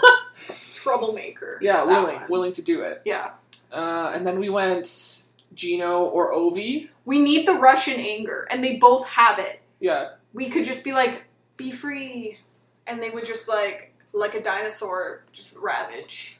[0.88, 1.60] Troublemaker.
[1.62, 2.30] Yeah, willing, one.
[2.30, 3.02] willing to do it.
[3.06, 3.32] Yeah.
[3.72, 5.24] Uh, and then we went
[5.54, 6.90] Geno or Ovi.
[7.06, 9.62] We need the Russian anger, and they both have it.
[9.80, 11.24] Yeah, we could just be like,
[11.58, 12.38] be free.
[12.86, 16.38] And they would just like, like a dinosaur, just ravage.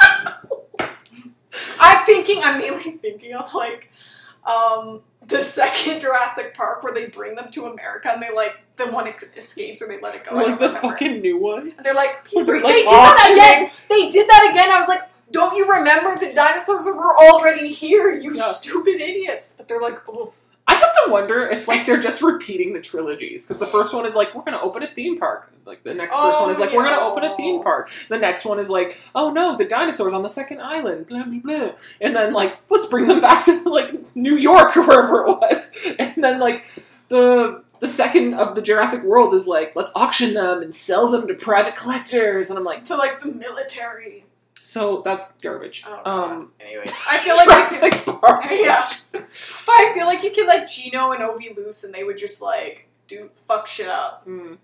[1.80, 3.90] I'm thinking, I'm mainly thinking of like,
[4.46, 8.92] um, the second Jurassic Park where they bring them to America and they like, then
[8.92, 10.34] one ex- escapes or they let it go.
[10.36, 10.80] Like the remember.
[10.80, 11.72] fucking new one.
[11.76, 13.70] And they're like, they're, like, they did that again.
[13.88, 14.72] They did that again.
[14.72, 18.10] I was like, don't you remember the dinosaurs were already here?
[18.12, 18.42] You Yeah.
[18.42, 19.54] stupid idiots.
[19.56, 20.32] But they're like, oh,
[20.66, 24.06] I have to wonder if like they're just repeating the trilogies because the first one
[24.06, 26.60] is like we're gonna open a theme park, like the next first Oh, one is
[26.60, 27.62] like we're gonna open a theme oh.
[27.62, 27.90] park.
[28.08, 31.40] The next one is like oh no, the dinosaurs on the second island, blah blah
[31.42, 35.30] blah, and then like let's bring them back to like New York or wherever it
[35.30, 36.64] was, and then like
[37.08, 41.26] the the second of the Jurassic World is like let's auction them and sell them
[41.28, 44.26] to private collectors, and I'm like to like the military.
[44.60, 45.84] so that's garbage.
[45.86, 48.44] Oh, um, anyway, I feel like could, Jurassic Park.
[48.50, 48.86] Yeah.
[49.12, 49.24] But
[49.68, 52.88] I feel like you could let Geno and Ovi loose and they would just like
[53.08, 54.26] do fuck shit up.
[54.26, 54.58] Mm.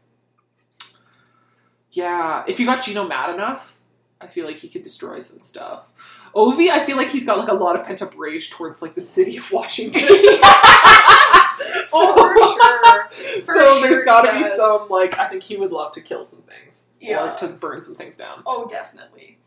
[1.90, 3.80] Yeah, if you got Geno mad enough,
[4.20, 5.90] I feel like he could destroy some stuff.
[6.34, 8.94] Ovi, I feel like he's got like a lot of pent up rage towards like
[8.94, 10.02] the city of Washington.
[11.92, 13.42] Oh, for sure.
[13.46, 16.00] For so sure there's got to be some like I think he would love to
[16.00, 17.32] kill some things Yeah.
[17.34, 18.42] or to burn some things down.
[18.46, 19.38] Oh, definitely.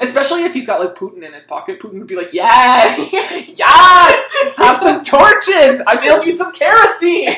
[0.00, 1.78] Especially if he's got like Putin in his pocket.
[1.80, 5.82] Putin would be like, "Yes, yes, have some torches.
[5.86, 7.34] I mailed you some kerosene."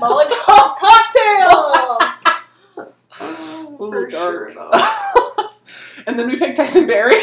[0.00, 1.98] Molotov cocktail.
[3.80, 4.50] Ooh, For sure,
[6.06, 7.14] and then we picked Tyson Barrie.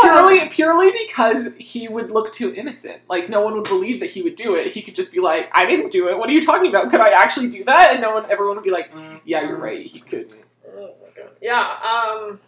[0.00, 3.02] Purely, purely because he would look too innocent.
[3.08, 4.72] Like no one would believe that he would do it.
[4.72, 6.18] He could just be like, "I didn't do it.
[6.18, 6.90] What are you talking about?
[6.90, 8.90] Could I actually do that?" And no one, everyone would be like,
[9.24, 9.84] "Yeah, you're right.
[9.84, 10.32] He couldn't."
[10.68, 11.32] Oh my god.
[11.40, 11.60] Yeah.
[11.60, 12.40] Um,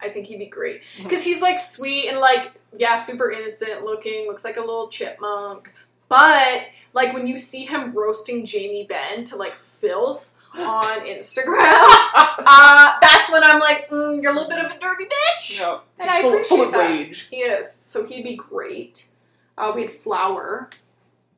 [0.00, 4.26] I think he'd be great because he's like sweet and like yeah, super innocent looking.
[4.26, 5.72] Looks like a little chipmunk,
[6.08, 12.98] but like when you see him roasting Jamie Benn to like filth on Instagram, uh,
[13.00, 15.60] that's when I'm like, mm, you're a little bit of a dirty bitch.
[15.60, 16.90] No, And I full, appreciate full of that.
[16.90, 17.28] rage.
[17.30, 19.08] He is, so he'd be great.
[19.56, 20.70] Uh, we had Flower.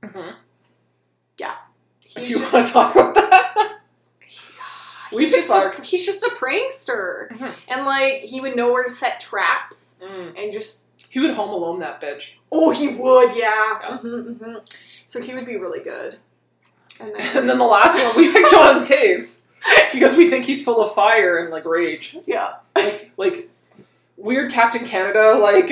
[0.02, 0.34] Mhm.
[2.14, 3.78] He's Do you just, want to talk about that?
[5.10, 7.54] He's just a, he's just a prankster, Mhm.
[7.68, 10.34] and like he would know where to set traps Mm.
[10.42, 12.36] and just He would home alone that bitch.
[12.50, 13.78] oh he would yeah.
[13.82, 13.96] Yeah.
[13.98, 14.54] hmm hmm
[15.06, 16.18] So he would be really good.
[17.00, 19.42] And then And then the last one, we picked Jonathan Toews.
[19.92, 22.16] because we think he's full of fire and like rage.
[22.26, 22.54] Yeah.
[22.76, 23.50] Like, like
[24.16, 25.70] weird Captain Canada, like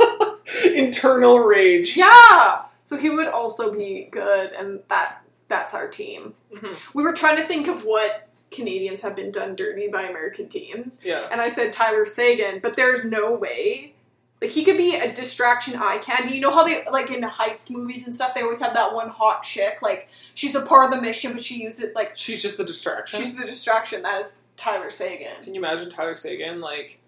[0.64, 1.96] internal rage.
[1.96, 2.62] Yeah.
[2.82, 6.34] So he would also be good, and that that's our team.
[6.54, 6.76] Mhm.
[6.94, 11.02] We were trying to think of what Canadians have been done dirty by American teams,
[11.04, 11.26] Yeah.
[11.30, 13.94] and I said Tyler Seguin, but there's no way.
[14.44, 16.34] Like he could be a distraction eye candy.
[16.34, 19.08] You know how they like in heist movies and stuff, they always have that one
[19.08, 19.80] hot chick.
[19.80, 22.64] Like she's a part of the mission, but she uses it like She's just the
[22.64, 23.18] distraction.
[23.18, 24.02] she's the distraction.
[24.02, 25.42] That is Tyler Seguin.
[25.44, 27.00] Can you imagine Tyler Seguin like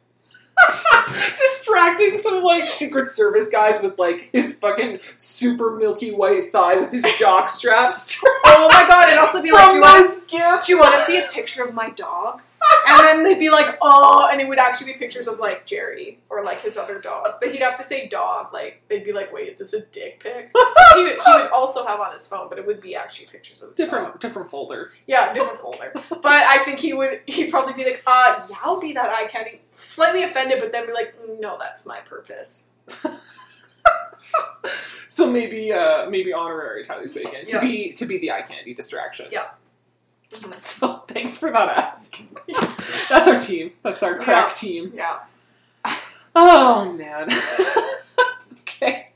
[1.36, 6.90] distracting some like Secret Service guys with like his fucking super milky white thigh with
[6.90, 9.10] his jock straps Oh my god!
[9.10, 11.74] And also be like, do you want do you want to see a picture of
[11.74, 12.40] my dog?
[12.88, 16.20] And then they'd be like, oh, and it would actually be pictures of like Jerry
[16.30, 17.34] or like his other dog.
[17.40, 18.52] But he'd have to say dog.
[18.52, 20.50] Like they'd be like, wait, is this a dick pic?
[20.94, 23.62] he, would, he would also have on his phone, but it would be actually pictures
[23.62, 24.20] of his different dog.
[24.20, 24.92] different folder.
[25.06, 25.92] Yeah, different folder.
[26.10, 27.20] But I think he would.
[27.26, 29.60] He'd probably be like, uh, yeah, I'll be that eye candy.
[29.70, 32.70] Slightly offended, but then be like, "Mm, no, that's my purpose.
[35.08, 37.60] So maybe uh maybe honorary Tyler Seguin to Yeah.
[37.60, 39.28] be to be the eye candy distraction.
[39.30, 39.46] Yeah.
[40.30, 42.20] So thanks for that ask.
[43.08, 43.72] That's our team.
[43.82, 44.54] That's our crack Yeah.
[44.54, 44.92] team.
[44.94, 45.18] Yeah.
[46.34, 47.30] Oh man.
[48.60, 49.06] okay.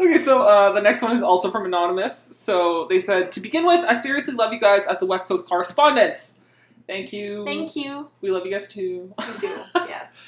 [0.00, 2.16] okay, so uh, the next one is also from Anonymous.
[2.36, 5.48] So they said, to begin with, I seriously love you guys as the West Coast
[5.48, 6.40] correspondents.
[6.86, 7.44] Thank you.
[7.46, 8.08] Thank you.
[8.20, 9.14] We love you guys too.
[9.18, 9.56] We do.
[9.88, 10.18] Yes.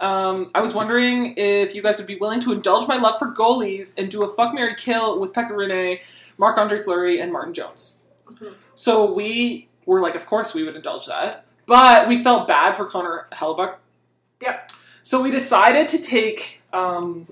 [0.00, 3.32] Um, I was wondering if you guys would be willing to indulge my love for
[3.32, 6.00] goalies and do a fuck Mary kill with Pekka Rinne,
[6.36, 7.96] Marc Andre Fleury, and Martin Jones.
[8.26, 8.54] Mhm.
[8.74, 12.86] So we were like, of course we would indulge that, but we felt bad for
[12.86, 13.76] Connor Hellebuyck.
[14.40, 14.72] Yep.
[15.02, 17.26] So we decided to take, um,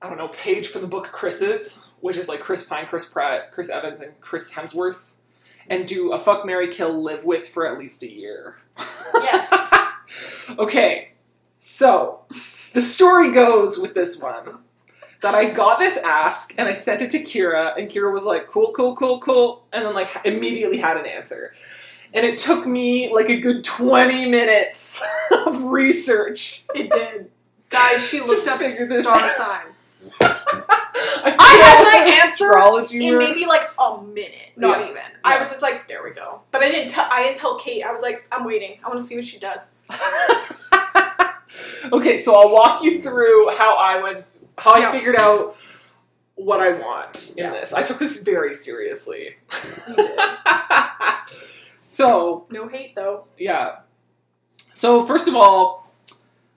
[0.00, 3.52] I don't know, page from the book Chris's, which is like Chris Pine, Chris Pratt,
[3.52, 5.10] Chris Evans, and Chris Hemsworth,
[5.68, 8.58] and do a fuck Mary kill live with for at least a year.
[9.14, 9.70] Yes.
[10.58, 11.10] Okay,
[11.58, 12.20] so
[12.72, 14.58] the story goes with this one
[15.26, 18.46] that I got this ask and I sent it to Kyra, and Kyra was like,
[18.46, 21.52] cool, cool, cool, cool, and then like immediately had an answer.
[22.14, 25.02] And it took me like a good 20 minutes
[25.46, 26.62] of research.
[26.76, 27.28] It did.
[27.70, 29.92] Guys, she looked up star signs.
[30.20, 34.90] I, I had my what answer astrology in maybe like a minute, not Yeah.
[34.90, 35.02] even.
[35.24, 36.42] I was just like, there we go.
[36.52, 37.08] But I didn't tell.
[37.10, 37.82] I didn't tell Kate.
[37.82, 38.78] I was like, I'm waiting.
[38.84, 39.72] I want to see what she does.
[41.92, 44.24] okay, so I'll walk you through how I went,
[44.58, 45.56] how I figured out
[46.34, 47.50] what I want in Yeah.
[47.52, 47.72] this.
[47.72, 49.36] I took this very seriously.
[51.80, 53.26] So no hate though.
[53.38, 53.76] yeah.
[54.72, 55.88] So first of all,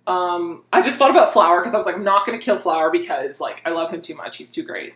[0.08, 2.58] um, I just thought about Flower because I was like, I'm not going to kill
[2.58, 4.38] Flower because like I love him too much.
[4.38, 4.95] He's too great.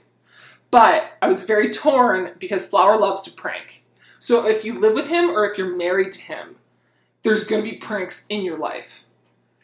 [0.72, 3.86] But I was very torn because Flower loves to prank.
[4.18, 6.56] So if you live with him or if you're married to him,
[7.22, 9.04] there's going to be pranks in your life.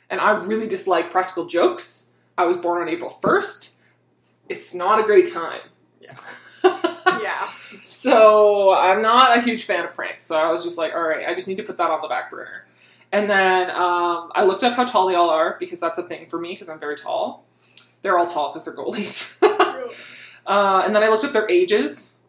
[0.07, 2.08] And I really dislike practical jokes.
[2.39, 3.73] I was born on April 1st.
[4.47, 5.61] It's not a great time.
[6.01, 6.15] Yeah.
[7.21, 7.49] Yeah.
[7.83, 10.23] So I'm not a huge fan of pranks.
[10.23, 12.07] So I was just like, all right, I just need to put that on the
[12.07, 12.65] back burner.
[13.11, 16.27] And then um, I looked up how tall they all are because that's a thing
[16.27, 17.45] for me because I'm very tall.
[18.03, 19.41] They're all tall because they're goalies.
[20.47, 22.19] uh, and then I looked up their ages.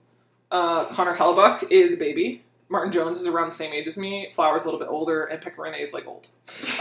[0.50, 2.42] Uh, Connor Hellebuyck is a baby.
[2.68, 4.30] Martin Jones is around the same age as me.
[4.32, 6.28] Flower's a little bit older, and Pekka Rinne is like old.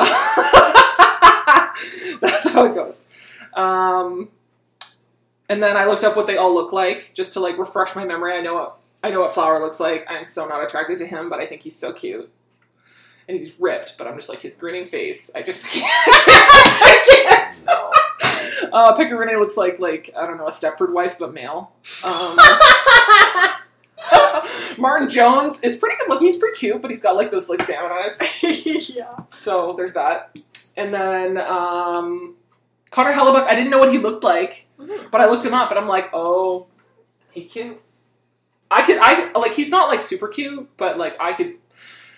[2.21, 3.05] That's how it goes.
[3.53, 4.29] Um,
[5.47, 8.05] and then I looked up what they all look like just to like refresh my
[8.05, 8.37] memory.
[8.37, 10.05] I know what I know what Flower looks like.
[10.09, 12.29] I'm so not attracted to him, but I think he's so cute.
[13.27, 15.31] And he's ripped, but I'm just like his grinning face.
[15.35, 15.85] I just can't.
[15.87, 17.65] I can't.
[18.71, 18.93] Uh,
[19.39, 21.71] looks like like I don't know a Stepford wife, but male.
[22.03, 22.37] Um,
[24.77, 26.27] Martin Jones is pretty good looking.
[26.27, 28.19] He's pretty cute, but he's got like those like salmon eyes.
[28.89, 29.17] yeah.
[29.29, 30.37] So there's that.
[30.77, 32.35] And then um,
[32.91, 35.11] Connor Hellebuyck, I didn't know what he looked like, Mhm.
[35.11, 36.67] but I looked him up and I'm like, oh,
[37.31, 37.79] he cute.
[38.71, 41.55] I could, I like, he's not like super cute, but like I could.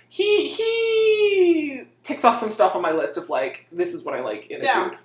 [0.10, 4.20] He he ticks off some stuff on my list of like this is what I
[4.22, 4.90] like in a Yeah.
[4.90, 4.98] dude,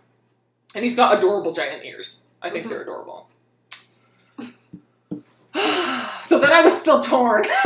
[0.75, 2.25] and he's got adorable giant ears.
[2.43, 2.71] I think Mhm.
[2.71, 3.29] they're adorable.
[6.23, 7.45] so then I was still torn.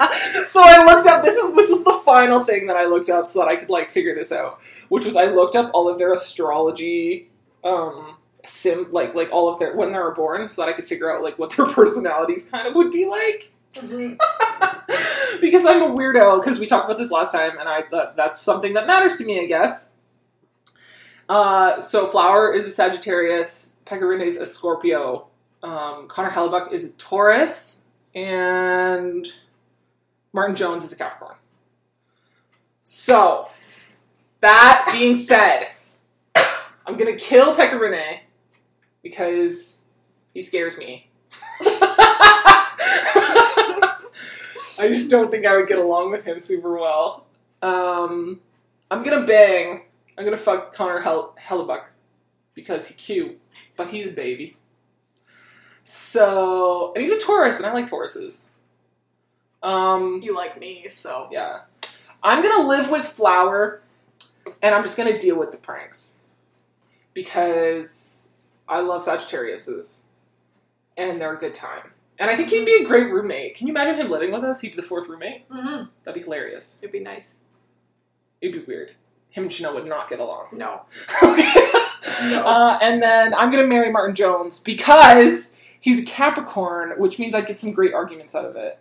[0.48, 1.22] so I looked up.
[1.22, 3.68] This is this is the final thing that I looked up so that I could
[3.70, 7.28] like figure this out, which was I looked up all of their astrology,
[7.64, 10.86] um, sim like like all of their when they were born, so that I could
[10.86, 13.52] figure out like what their personalities kind of would be like.
[13.74, 14.18] Mhm.
[15.40, 16.40] because I'm a weirdo.
[16.40, 19.24] Because we talked about this last time, and I that, that's something that matters to
[19.24, 19.90] me, I guess.
[21.28, 23.76] Uh, so Flower is a Sagittarius.
[23.86, 25.28] Pekka Rinne is a Scorpio.
[25.62, 27.82] Um, Connor Hellebuyck is a Taurus.
[28.14, 29.26] and
[30.32, 31.36] Martin Jones is a Capricorn.
[32.84, 33.48] So,
[34.40, 35.68] that being said,
[36.34, 38.20] I'm gonna kill Pekka Rinne
[39.02, 39.84] because
[40.34, 41.08] he scares me.
[44.78, 47.26] I just don't think I would get along with him super well.
[47.62, 48.40] Um,
[48.90, 49.82] I'm gonna bang.
[50.16, 51.84] I'm gonna fuck Connor Hell- Hellebuyck
[52.54, 53.38] because he's cute,
[53.76, 54.56] but he's a baby.
[55.84, 58.44] So, and he's a Taurus, and I like Tauruses.
[59.62, 61.60] Um, You like me, so yeah.
[62.22, 63.82] I'm gonna live with Flower,
[64.62, 66.20] and I'm just gonna deal with the pranks
[67.14, 68.28] because
[68.68, 70.04] I love Sagittariuses,
[70.96, 71.92] and they're a good time.
[72.18, 73.56] And I think he'd be a great roommate.
[73.56, 74.60] Can you imagine him living with us?
[74.60, 75.44] He'd be the fourth roommate.
[75.50, 76.78] hmm That'd be hilarious.
[76.82, 77.40] it'd be nice.
[78.40, 78.92] It'd be weird.
[79.30, 80.48] Him and Chanel would not get along.
[80.52, 80.82] No,
[81.22, 82.42] no.
[82.44, 87.40] Uh, and then I'm gonna marry Martin Jones because he's a Capricorn, which means I
[87.42, 88.78] get some great arguments out of it.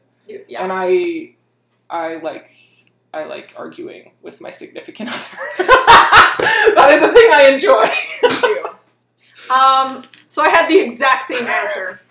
[0.48, 0.64] Yeah.
[0.64, 1.36] And I,
[1.90, 2.50] I like,
[3.14, 5.38] I like arguing with my significant other.
[5.58, 7.86] that is a thing I enjoy.
[9.50, 12.00] Um, so I had the exact same answer,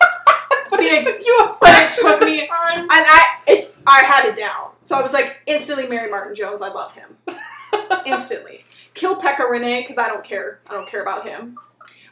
[0.69, 2.79] but The it ex- took you a fraction of me- time.
[2.79, 4.71] and I it, I had it down.
[4.81, 6.61] So I was like, instantly marry Martin Jones.
[6.61, 7.15] I love him.
[8.05, 8.65] instantly.
[8.93, 10.59] Kill Pekka Rinne because I don't care.
[10.69, 11.57] I don't care about him.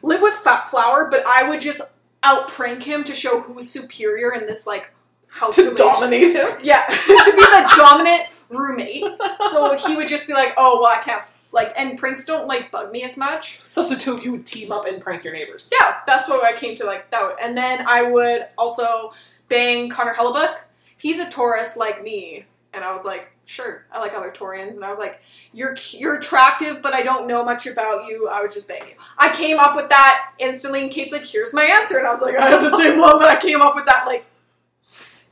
[0.01, 1.93] Live with Fat Flower, but I would just
[2.23, 4.91] out prank him to show who's superior in this like
[5.37, 6.49] house to relation- dominate him.
[6.63, 9.03] Yeah, to be the dominant roommate.
[9.51, 11.21] So he would just be like, oh well, I can't
[11.51, 13.61] like, and pranks don't like bug me as much.
[13.71, 15.69] So the two of you would team up and prank your neighbors.
[15.71, 17.23] Yeah, that's what I came to like that.
[17.25, 19.13] would- And then I would also
[19.47, 20.55] bang Connor Hellebuyck.
[20.97, 24.83] He's a Taurus like me, and I was like, sure, I like other Taurians, and
[24.83, 25.21] I was like,
[25.53, 28.27] you're you're attractive, but I don't know much about you.
[28.27, 28.95] I would just bang you.
[29.17, 32.21] I came up with that instantly, and Kate's like, here's my answer, and I was
[32.21, 34.25] like, I had the same one, but I came up with that like,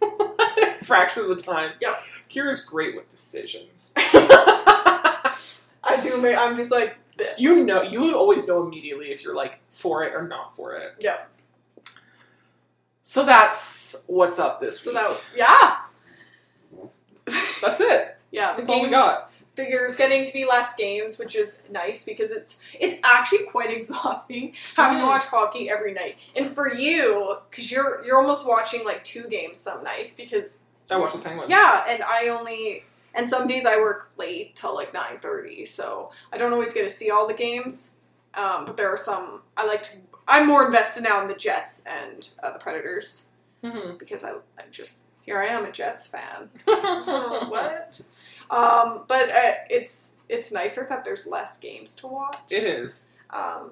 [0.83, 1.71] fraction of the time.
[1.81, 1.95] Yeah.
[2.29, 3.93] Kyra's great with decisions.
[3.97, 6.25] I do.
[6.35, 7.39] I'm just like this.
[7.39, 10.75] you know, you would always know immediately if you're like for it or not for
[10.75, 10.95] it.
[10.99, 11.17] Yeah.
[13.03, 15.17] So that's what's up this so week.
[15.35, 15.77] that yeah,
[17.61, 18.17] That's it.
[18.31, 18.55] yeah.
[18.57, 19.31] That's all we got.
[19.55, 24.53] There's getting to be less games, which is nice because it's it's actually quite exhausting
[24.75, 25.07] having to Mhm.
[25.07, 26.17] watch hockey every night.
[26.35, 30.97] And for you, because you're you're almost watching like two games some nights because I
[30.97, 31.49] watch the Penguins.
[31.49, 32.83] yeah, and I only
[33.13, 36.83] and some days I work late till like nine thirty, so I don't always get
[36.83, 37.97] to see all the games.
[38.33, 39.97] Um, but there are some I like to.
[40.27, 43.29] I'm more invested now in the Jets and uh, the Predators
[43.63, 43.97] Mhm.
[43.97, 46.49] because I I'm just here I am a Jets fan.
[46.65, 48.01] what?
[48.49, 53.05] Um, but uh, it's it's nicer that there's less games to watch, It is.
[53.31, 53.71] um,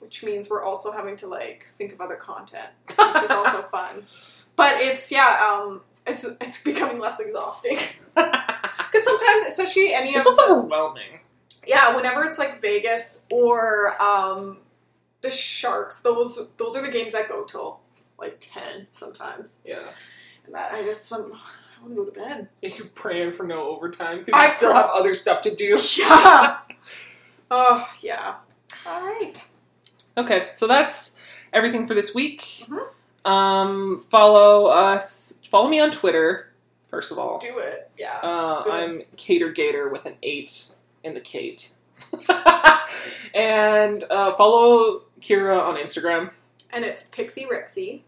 [0.00, 4.04] which means we're also having to like think of other content, which is also fun.
[4.56, 7.78] But it's yeah, um, it's it's becoming less exhausting
[8.14, 11.20] because sometimes, especially any it's of also overwhelming.
[11.66, 14.58] yeah, whenever it's like Vegas or um,
[15.20, 17.80] the Sharks, those those are the games that go till
[18.18, 19.88] like ten sometimes, Yeah.
[20.46, 21.32] and that I just some
[21.82, 22.48] I want to go to bed.
[22.62, 25.76] You're praying for no overtime because I you still pray- have other stuff to do.
[25.98, 26.58] Yeah.
[27.50, 28.34] oh yeah.
[28.86, 29.48] All right.
[30.16, 31.18] Okay, so that's
[31.52, 32.40] everything for this week.
[32.42, 32.86] Mhm.
[33.28, 35.40] Um, follow us.
[35.50, 36.52] Follow me on Twitter,
[36.88, 37.38] first of all.
[37.38, 37.90] Do it.
[37.98, 38.18] Yeah.
[38.22, 38.64] Uh.
[38.70, 40.68] I'm Cater Gator with an eight
[41.04, 41.72] in the Kate.
[43.34, 46.30] and uh, follow Kyra on Instagram
[46.70, 48.02] and it's Pixie Rixie.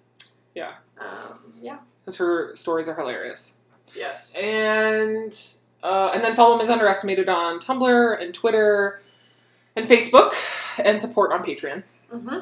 [0.55, 0.73] Yeah.
[0.99, 1.79] Um, yeah.
[2.05, 3.57] because her stories are hilarious.
[3.97, 4.35] Yes.
[4.37, 5.33] And
[5.83, 6.71] uh, and then follow Ms.
[6.71, 9.01] Underestimated on Tumblr and Twitter
[9.77, 10.33] and Facebook
[10.83, 11.83] and support on Patreon.
[12.13, 12.39] Mm-hmm.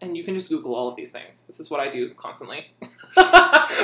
[0.00, 1.44] And you can just Google all of these things.
[1.46, 2.70] This is what I do constantly.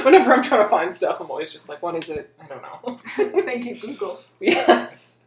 [0.05, 2.35] Whenever I'm trying to find stuff, I'm always just like, what is it?
[2.41, 3.01] I don't know.
[3.43, 4.21] Thank you, Google.
[4.41, 5.19] yes.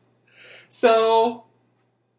[0.69, 1.43] So,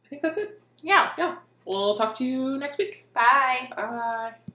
[0.05, 0.61] I think that's it.
[0.83, 1.12] Yeah.
[1.17, 1.37] Yeah.
[1.64, 3.07] We'll talk to you next week.
[3.14, 3.69] Bye.
[3.75, 4.35] Bye.